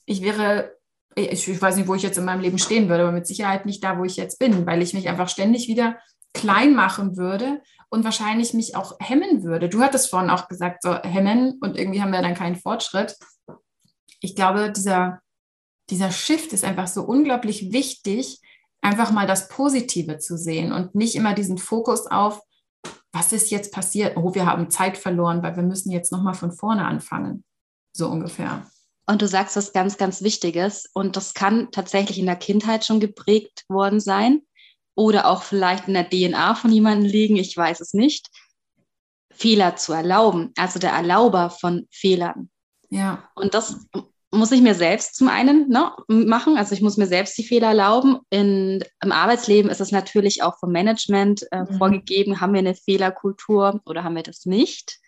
ich 0.05 0.21
wäre, 0.21 0.75
ich, 1.15 1.47
ich 1.47 1.61
weiß 1.61 1.75
nicht, 1.75 1.87
wo 1.87 1.95
ich 1.95 2.03
jetzt 2.03 2.17
in 2.17 2.25
meinem 2.25 2.41
Leben 2.41 2.57
stehen 2.57 2.89
würde, 2.89 3.03
aber 3.03 3.11
mit 3.11 3.27
Sicherheit 3.27 3.65
nicht 3.65 3.83
da, 3.83 3.97
wo 3.97 4.05
ich 4.05 4.15
jetzt 4.15 4.39
bin, 4.39 4.65
weil 4.65 4.81
ich 4.81 4.93
mich 4.93 5.09
einfach 5.09 5.29
ständig 5.29 5.67
wieder 5.67 5.97
klein 6.33 6.75
machen 6.75 7.17
würde 7.17 7.61
und 7.89 8.03
wahrscheinlich 8.03 8.53
mich 8.53 8.75
auch 8.75 8.97
hemmen 8.99 9.43
würde. 9.43 9.69
Du 9.69 9.81
hattest 9.81 10.09
vorhin 10.09 10.29
auch 10.29 10.47
gesagt, 10.47 10.83
so 10.83 10.95
hemmen 10.95 11.57
und 11.61 11.77
irgendwie 11.77 12.01
haben 12.01 12.11
wir 12.11 12.21
dann 12.21 12.35
keinen 12.35 12.55
Fortschritt. 12.55 13.17
Ich 14.21 14.35
glaube, 14.35 14.71
dieser, 14.71 15.21
dieser 15.89 16.11
Shift 16.11 16.53
ist 16.53 16.63
einfach 16.63 16.87
so 16.87 17.03
unglaublich 17.03 17.71
wichtig, 17.71 18.41
einfach 18.81 19.11
mal 19.11 19.27
das 19.27 19.49
Positive 19.49 20.19
zu 20.19 20.37
sehen 20.37 20.71
und 20.71 20.95
nicht 20.95 21.15
immer 21.15 21.33
diesen 21.33 21.57
Fokus 21.57 22.07
auf, 22.07 22.41
was 23.11 23.33
ist 23.33 23.49
jetzt 23.49 23.73
passiert? 23.73 24.15
Oh, 24.17 24.35
wir 24.35 24.45
haben 24.45 24.69
Zeit 24.69 24.97
verloren, 24.97 25.41
weil 25.41 25.55
wir 25.55 25.63
müssen 25.63 25.91
jetzt 25.91 26.11
nochmal 26.11 26.35
von 26.35 26.51
vorne 26.51 26.85
anfangen. 26.85 27.43
So 27.91 28.07
ungefähr. 28.07 28.67
Und 29.07 29.23
du 29.23 29.27
sagst 29.27 29.55
was 29.55 29.73
ganz, 29.73 29.97
ganz 29.97 30.21
Wichtiges. 30.21 30.87
Und 30.93 31.17
das 31.17 31.33
kann 31.33 31.71
tatsächlich 31.71 32.19
in 32.19 32.27
der 32.27 32.35
Kindheit 32.35 32.85
schon 32.85 32.99
geprägt 32.99 33.65
worden 33.67 33.99
sein 33.99 34.43
oder 34.99 35.27
auch 35.27 35.43
vielleicht 35.43 35.87
in 35.87 35.93
der 35.93 36.09
DNA 36.09 36.55
von 36.55 36.73
jemandem 36.73 37.09
liegen, 37.09 37.37
ich 37.37 37.55
weiß 37.55 37.79
es 37.79 37.93
nicht. 37.93 38.27
Fehler 39.31 39.77
zu 39.77 39.93
erlauben, 39.93 40.51
also 40.57 40.77
der 40.77 40.91
Erlauber 40.91 41.49
von 41.51 41.87
Fehlern. 41.89 42.49
Ja. 42.89 43.29
Und 43.35 43.53
das 43.53 43.87
muss 44.29 44.51
ich 44.51 44.61
mir 44.61 44.75
selbst 44.75 45.15
zum 45.15 45.29
einen 45.29 45.69
ne, 45.69 45.93
machen. 46.09 46.57
Also 46.57 46.75
ich 46.75 46.81
muss 46.81 46.97
mir 46.97 47.07
selbst 47.07 47.37
die 47.37 47.45
Fehler 47.45 47.69
erlauben. 47.69 48.19
In, 48.29 48.83
Im 49.01 49.13
Arbeitsleben 49.13 49.71
ist 49.71 49.79
es 49.79 49.93
natürlich 49.93 50.43
auch 50.43 50.59
vom 50.59 50.73
Management 50.73 51.47
äh, 51.51 51.61
mhm. 51.61 51.77
vorgegeben, 51.77 52.41
haben 52.41 52.51
wir 52.51 52.59
eine 52.59 52.75
Fehlerkultur 52.75 53.79
oder 53.85 54.03
haben 54.03 54.17
wir 54.17 54.23
das 54.23 54.45
nicht. 54.45 54.99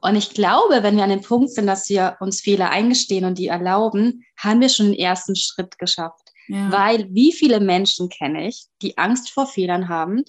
Und 0.00 0.16
ich 0.16 0.34
glaube, 0.34 0.82
wenn 0.82 0.96
wir 0.96 1.04
an 1.04 1.10
dem 1.10 1.22
Punkt 1.22 1.50
sind, 1.50 1.68
dass 1.68 1.88
wir 1.88 2.16
uns 2.18 2.40
Fehler 2.40 2.70
eingestehen 2.70 3.24
und 3.24 3.38
die 3.38 3.46
erlauben, 3.46 4.24
haben 4.36 4.60
wir 4.60 4.68
schon 4.68 4.86
den 4.86 4.98
ersten 4.98 5.36
Schritt 5.36 5.78
geschafft. 5.78 6.23
Ja. 6.48 6.70
Weil 6.70 7.08
wie 7.10 7.32
viele 7.32 7.60
Menschen 7.60 8.08
kenne 8.08 8.48
ich, 8.48 8.66
die 8.82 8.98
Angst 8.98 9.30
vor 9.30 9.46
Fehlern 9.46 9.88
haben, 9.88 10.24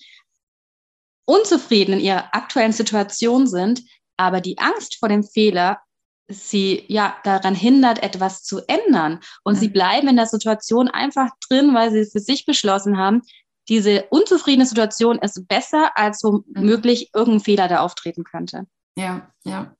unzufrieden 1.26 1.94
in 1.94 2.00
ihrer 2.00 2.34
aktuellen 2.34 2.72
Situation 2.72 3.48
sind, 3.48 3.82
aber 4.18 4.42
die 4.42 4.58
Angst 4.60 4.98
vor 5.00 5.10
dem 5.10 5.24
Fehler 5.24 5.80
sie 6.28 6.86
ja 6.88 7.16
daran 7.24 7.54
hindert, 7.54 8.02
etwas 8.02 8.44
zu 8.44 8.62
ändern. 8.68 9.20
Und 9.44 9.56
mhm. 9.56 9.60
sie 9.60 9.70
bleiben 9.70 10.08
in 10.08 10.16
der 10.16 10.26
Situation 10.26 10.88
einfach 10.88 11.30
drin, 11.48 11.74
weil 11.74 11.92
sie 11.92 12.00
es 12.00 12.12
für 12.12 12.20
sich 12.20 12.46
beschlossen 12.46 12.98
haben, 12.98 13.22
diese 13.68 14.06
unzufriedene 14.10 14.66
Situation 14.66 15.18
ist 15.20 15.48
besser, 15.48 15.92
als 15.96 16.24
womöglich 16.24 17.10
mhm. 17.14 17.20
irgendein 17.20 17.44
Fehler 17.44 17.68
da 17.68 17.80
auftreten 17.80 18.24
könnte. 18.24 18.68
Ja, 18.96 19.32
ja. 19.44 19.76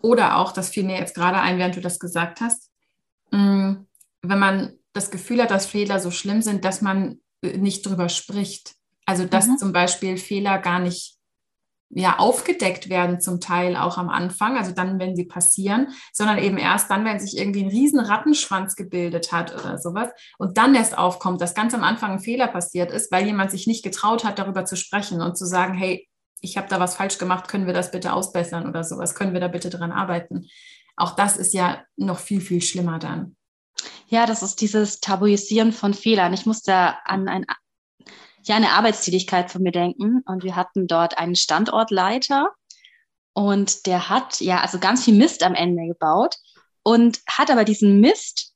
Oder 0.00 0.38
auch, 0.38 0.52
das 0.52 0.70
fiel 0.70 0.84
mir 0.84 0.98
jetzt 0.98 1.14
gerade 1.14 1.40
ein, 1.40 1.58
während 1.58 1.76
du 1.76 1.80
das 1.80 2.00
gesagt 2.00 2.40
hast, 2.40 2.70
mm, 3.30 3.74
wenn 4.22 4.38
man 4.38 4.78
das 4.92 5.10
Gefühl 5.10 5.42
hat, 5.42 5.50
dass 5.50 5.66
Fehler 5.66 6.00
so 6.00 6.10
schlimm 6.10 6.42
sind, 6.42 6.64
dass 6.64 6.82
man 6.82 7.20
äh, 7.42 7.56
nicht 7.56 7.86
drüber 7.86 8.08
spricht. 8.08 8.74
Also 9.06 9.24
dass 9.24 9.46
mhm. 9.46 9.58
zum 9.58 9.72
Beispiel 9.72 10.16
Fehler 10.16 10.58
gar 10.58 10.78
nicht 10.78 11.16
ja 11.94 12.18
aufgedeckt 12.18 12.88
werden 12.88 13.20
zum 13.20 13.40
Teil 13.40 13.76
auch 13.76 13.98
am 13.98 14.08
Anfang, 14.08 14.56
also 14.56 14.72
dann, 14.72 14.98
wenn 14.98 15.14
sie 15.14 15.26
passieren, 15.26 15.88
sondern 16.12 16.38
eben 16.38 16.56
erst 16.56 16.90
dann, 16.90 17.04
wenn 17.04 17.20
sich 17.20 17.36
irgendwie 17.36 17.64
ein 17.64 17.68
riesen 17.68 18.00
Rattenschwanz 18.00 18.76
gebildet 18.76 19.30
hat 19.30 19.54
oder 19.54 19.78
sowas 19.78 20.08
und 20.38 20.56
dann 20.56 20.74
erst 20.74 20.96
aufkommt, 20.96 21.40
dass 21.40 21.54
ganz 21.54 21.74
am 21.74 21.84
Anfang 21.84 22.12
ein 22.12 22.20
Fehler 22.20 22.48
passiert 22.48 22.90
ist, 22.90 23.12
weil 23.12 23.26
jemand 23.26 23.50
sich 23.50 23.66
nicht 23.66 23.84
getraut 23.84 24.24
hat, 24.24 24.38
darüber 24.38 24.64
zu 24.64 24.76
sprechen 24.76 25.20
und 25.20 25.36
zu 25.36 25.44
sagen, 25.44 25.74
hey, 25.74 26.08
ich 26.40 26.56
habe 26.56 26.68
da 26.68 26.80
was 26.80 26.96
falsch 26.96 27.18
gemacht, 27.18 27.46
können 27.46 27.66
wir 27.66 27.74
das 27.74 27.90
bitte 27.90 28.14
ausbessern 28.14 28.66
oder 28.66 28.84
sowas, 28.84 29.14
können 29.14 29.34
wir 29.34 29.40
da 29.40 29.48
bitte 29.48 29.68
dran 29.70 29.92
arbeiten. 29.92 30.48
Auch 30.96 31.14
das 31.14 31.36
ist 31.36 31.52
ja 31.52 31.82
noch 31.96 32.18
viel, 32.18 32.40
viel 32.40 32.62
schlimmer 32.62 32.98
dann. 32.98 33.36
Ja, 34.12 34.26
das 34.26 34.42
ist 34.42 34.60
dieses 34.60 35.00
Tabuisieren 35.00 35.72
von 35.72 35.94
Fehlern. 35.94 36.34
Ich 36.34 36.44
musste 36.44 36.74
an 37.06 37.28
ein 37.28 37.46
ja 38.44 38.56
eine 38.56 38.72
Arbeitstätigkeit 38.72 39.50
von 39.50 39.62
mir 39.62 39.72
denken 39.72 40.20
und 40.26 40.44
wir 40.44 40.54
hatten 40.54 40.86
dort 40.86 41.16
einen 41.16 41.34
Standortleiter 41.34 42.50
und 43.32 43.86
der 43.86 44.10
hat 44.10 44.38
ja 44.40 44.60
also 44.60 44.78
ganz 44.78 45.06
viel 45.06 45.14
Mist 45.14 45.42
am 45.42 45.54
Ende 45.54 45.86
gebaut 45.86 46.36
und 46.82 47.20
hat 47.26 47.50
aber 47.50 47.64
diesen 47.64 48.00
Mist 48.00 48.52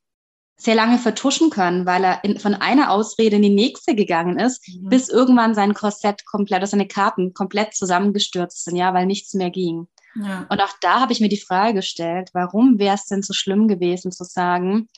sehr 0.59 0.75
lange 0.75 0.99
vertuschen 0.99 1.49
können, 1.49 1.87
weil 1.87 2.05
er 2.05 2.23
in, 2.23 2.39
von 2.39 2.55
einer 2.55 2.91
Ausrede 2.91 3.37
in 3.37 3.43
die 3.43 3.49
nächste 3.49 3.95
gegangen 3.95 4.39
ist, 4.39 4.69
mhm. 4.69 4.91
bis 4.91 5.09
irgendwann 5.09 5.55
sein 5.55 5.73
Korsett 5.73 6.27
komplett, 6.27 6.61
also 6.61 6.73
seine 6.73 6.89
Karten 6.89 7.33
komplett 7.33 7.75
zusammengestürzt 7.75 8.65
sind, 8.65 8.77
ja, 8.77 8.93
weil 8.93 9.07
nichts 9.07 9.33
mehr 9.33 9.51
ging. 9.51 9.89
Ja. 10.17 10.45
Und 10.51 10.61
auch 10.61 10.75
da 10.83 11.01
habe 11.01 11.15
ich 11.15 11.21
mir 11.21 11.31
die 11.31 11.41
Frage 11.41 11.75
gestellt, 11.75 12.29
warum 12.35 12.79
wäre 12.79 12.97
es 12.97 13.07
denn 13.07 13.23
so 13.23 13.33
schlimm 13.33 13.69
gewesen 13.69 14.13
zu 14.13 14.25
sagen, 14.25 14.89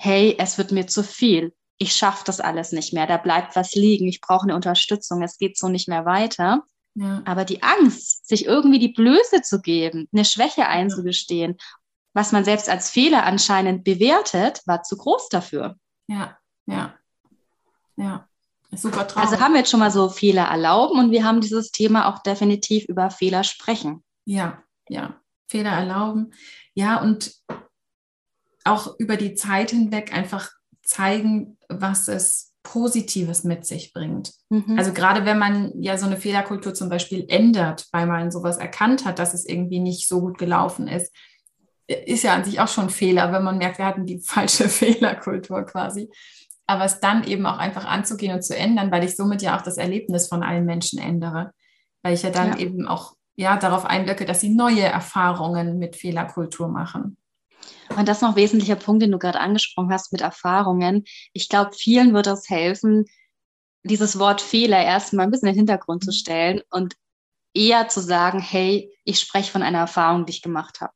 hey, 0.00 0.34
es 0.38 0.56
wird 0.58 0.72
mir 0.72 0.86
zu 0.86 1.02
viel 1.02 1.52
ich 1.82 1.94
schaffe 1.96 2.24
das 2.26 2.40
alles 2.40 2.72
nicht 2.72 2.92
mehr, 2.92 3.06
da 3.06 3.16
bleibt 3.16 3.56
was 3.56 3.74
liegen, 3.74 4.06
ich 4.06 4.20
brauche 4.20 4.42
eine 4.42 4.54
Unterstützung, 4.54 5.22
es 5.22 5.38
geht 5.38 5.56
so 5.56 5.68
nicht 5.68 5.88
mehr 5.88 6.04
weiter. 6.04 6.62
Ja. 6.94 7.22
Aber 7.24 7.46
die 7.46 7.62
Angst, 7.62 8.28
sich 8.28 8.44
irgendwie 8.44 8.78
die 8.78 8.92
Blöße 8.92 9.40
zu 9.40 9.62
geben, 9.62 10.06
eine 10.12 10.26
Schwäche 10.26 10.66
einzugestehen, 10.66 11.56
was 12.12 12.32
man 12.32 12.44
selbst 12.44 12.68
als 12.68 12.90
Fehler 12.90 13.24
anscheinend 13.24 13.82
bewertet, 13.84 14.60
war 14.66 14.82
zu 14.82 14.98
groß 14.98 15.30
dafür. 15.30 15.76
Ja, 16.06 16.36
ja, 16.66 16.94
ja. 17.96 18.28
Super 18.72 19.08
traurig. 19.08 19.30
Also 19.30 19.42
haben 19.42 19.52
wir 19.52 19.60
jetzt 19.60 19.70
schon 19.70 19.80
mal 19.80 19.90
so 19.90 20.10
Fehler 20.10 20.44
erlauben 20.44 20.98
und 20.98 21.10
wir 21.12 21.24
haben 21.24 21.40
dieses 21.40 21.72
Thema 21.72 22.12
auch 22.12 22.18
definitiv 22.22 22.84
über 22.84 23.10
Fehler 23.10 23.42
sprechen. 23.42 24.04
Ja, 24.26 24.62
ja. 24.88 25.18
Fehler 25.48 25.70
erlauben. 25.70 26.32
Ja, 26.74 27.00
und 27.00 27.32
auch 28.64 28.98
über 28.98 29.16
die 29.16 29.34
Zeit 29.34 29.70
hinweg 29.70 30.12
einfach 30.12 30.50
zeigen, 30.82 31.56
was 31.68 32.08
es 32.08 32.50
Positives 32.62 33.44
mit 33.44 33.64
sich 33.64 33.92
bringt. 33.92 34.32
Mhm. 34.50 34.76
Also 34.78 34.92
gerade 34.92 35.24
wenn 35.24 35.38
man 35.38 35.72
ja 35.80 35.96
so 35.96 36.06
eine 36.06 36.18
Fehlerkultur 36.18 36.74
zum 36.74 36.88
Beispiel 36.88 37.24
ändert, 37.28 37.86
weil 37.92 38.06
man 38.06 38.30
sowas 38.30 38.58
erkannt 38.58 39.04
hat, 39.04 39.18
dass 39.18 39.32
es 39.32 39.46
irgendwie 39.46 39.80
nicht 39.80 40.06
so 40.08 40.20
gut 40.20 40.36
gelaufen 40.36 40.86
ist, 40.86 41.14
ist 41.86 42.22
ja 42.22 42.34
an 42.34 42.44
sich 42.44 42.60
auch 42.60 42.68
schon 42.68 42.84
ein 42.84 42.90
Fehler, 42.90 43.32
wenn 43.32 43.42
man 43.42 43.58
merkt, 43.58 43.78
wir 43.78 43.86
hatten 43.86 44.06
die 44.06 44.20
falsche 44.24 44.68
Fehlerkultur 44.68 45.62
quasi. 45.64 46.10
Aber 46.66 46.84
es 46.84 47.00
dann 47.00 47.24
eben 47.24 47.46
auch 47.46 47.58
einfach 47.58 47.84
anzugehen 47.84 48.34
und 48.34 48.42
zu 48.42 48.56
ändern, 48.56 48.92
weil 48.92 49.04
ich 49.04 49.16
somit 49.16 49.42
ja 49.42 49.58
auch 49.58 49.62
das 49.62 49.76
Erlebnis 49.76 50.28
von 50.28 50.42
allen 50.42 50.66
Menschen 50.66 51.00
ändere. 51.00 51.52
Weil 52.02 52.14
ich 52.14 52.22
ja 52.22 52.30
dann 52.30 52.52
ja. 52.52 52.58
eben 52.58 52.86
auch 52.86 53.14
ja, 53.34 53.56
darauf 53.56 53.86
einwirke, 53.86 54.24
dass 54.24 54.40
sie 54.40 54.50
neue 54.50 54.82
Erfahrungen 54.82 55.78
mit 55.78 55.96
Fehlerkultur 55.96 56.68
machen. 56.68 57.16
Und 57.96 58.08
das 58.08 58.18
ist 58.18 58.22
noch 58.22 58.30
ein 58.30 58.36
wesentlicher 58.36 58.76
Punkt, 58.76 59.02
den 59.02 59.10
du 59.10 59.18
gerade 59.18 59.40
angesprochen 59.40 59.92
hast 59.92 60.12
mit 60.12 60.20
Erfahrungen. 60.20 61.04
Ich 61.32 61.48
glaube, 61.48 61.72
vielen 61.72 62.14
wird 62.14 62.26
es 62.26 62.48
helfen, 62.48 63.06
dieses 63.82 64.18
Wort 64.18 64.40
Fehler 64.40 64.82
erstmal 64.82 65.26
ein 65.26 65.30
bisschen 65.30 65.48
in 65.48 65.54
den 65.54 65.60
Hintergrund 65.60 66.04
zu 66.04 66.12
stellen 66.12 66.60
und 66.70 66.94
eher 67.54 67.88
zu 67.88 68.00
sagen, 68.00 68.40
hey, 68.40 68.92
ich 69.04 69.18
spreche 69.18 69.50
von 69.50 69.62
einer 69.62 69.78
Erfahrung, 69.78 70.26
die 70.26 70.32
ich 70.32 70.42
gemacht 70.42 70.80
habe. 70.80 70.92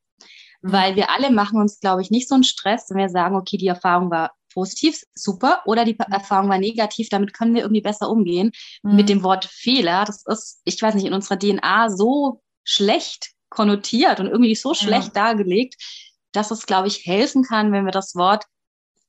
Weil 0.61 0.95
wir 0.95 1.11
alle 1.11 1.31
machen 1.31 1.59
uns, 1.59 1.79
glaube 1.79 2.01
ich, 2.01 2.11
nicht 2.11 2.29
so 2.29 2.35
einen 2.35 2.43
Stress, 2.43 2.89
wenn 2.89 2.97
wir 2.97 3.09
sagen, 3.09 3.35
okay, 3.35 3.57
die 3.57 3.67
Erfahrung 3.67 4.09
war 4.09 4.31
positiv, 4.53 5.03
super, 5.13 5.61
oder 5.65 5.83
die 5.83 5.99
Erfahrung 5.99 6.49
war 6.49 6.57
negativ, 6.57 7.09
damit 7.09 7.33
können 7.33 7.53
wir 7.53 7.61
irgendwie 7.61 7.81
besser 7.81 8.09
umgehen. 8.09 8.51
Mhm. 8.83 8.95
Mit 8.95 9.09
dem 9.09 9.21
Wort 9.21 9.45
Fehler, 9.45 10.05
das 10.05 10.23
ist, 10.25 10.61
ich 10.63 10.81
weiß 10.81 10.95
nicht, 10.95 11.05
in 11.05 11.13
unserer 11.13 11.37
DNA 11.37 11.89
so 11.89 12.41
schlecht 12.63 13.31
konnotiert 13.49 14.19
und 14.19 14.27
irgendwie 14.27 14.55
so 14.55 14.73
schlecht 14.73 15.15
ja. 15.15 15.25
dargelegt, 15.25 15.75
dass 16.35 16.51
es, 16.51 16.65
glaube 16.65 16.87
ich, 16.87 17.05
helfen 17.05 17.43
kann, 17.43 17.71
wenn 17.71 17.85
wir 17.85 17.91
das 17.91 18.15
Wort 18.15 18.45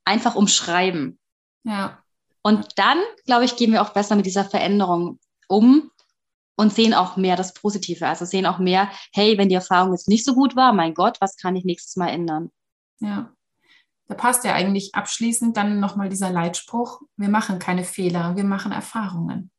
einfach 0.05 0.35
umschreiben. 0.35 1.19
Ja. 1.65 1.99
Und 2.43 2.67
dann, 2.77 2.99
glaube 3.25 3.45
ich, 3.45 3.57
gehen 3.57 3.73
wir 3.73 3.83
auch 3.83 3.91
besser 3.91 4.15
mit 4.15 4.27
dieser 4.27 4.45
Veränderung 4.45 5.19
um 5.49 5.91
und 6.57 6.73
sehen 6.73 6.95
auch 6.95 7.17
mehr 7.17 7.37
das 7.37 7.55
Positive. 7.55 8.07
Also 8.07 8.25
sehen 8.25 8.47
auch 8.47 8.59
mehr, 8.59 8.91
hey, 9.13 9.37
wenn 9.37 9.49
die 9.49 9.55
Erfahrung 9.55 9.93
jetzt 9.93 10.09
nicht 10.09 10.25
so 10.25 10.35
gut 10.35 10.57
war, 10.57 10.73
mein 10.73 10.95
Gott, 10.95 11.21
was 11.21 11.37
kann 11.37 11.57
ich 11.57 11.65
nächstes 11.65 11.97
Mal 11.97 12.09
ändern? 12.09 12.51
Ja. 13.01 13.33
Da 14.09 14.15
passt 14.15 14.45
ja 14.45 14.55
eigentlich 14.55 14.95
abschließend 14.95 15.57
dann 15.57 15.81
nochmal 15.81 16.09
dieser 16.09 16.31
Leitspruch, 16.31 17.03
wir 17.17 17.29
machen 17.29 17.59
keine 17.59 17.83
Fehler, 17.83 18.37
wir 18.37 18.45
machen 18.45 18.71
Erfahrungen. 18.71 19.51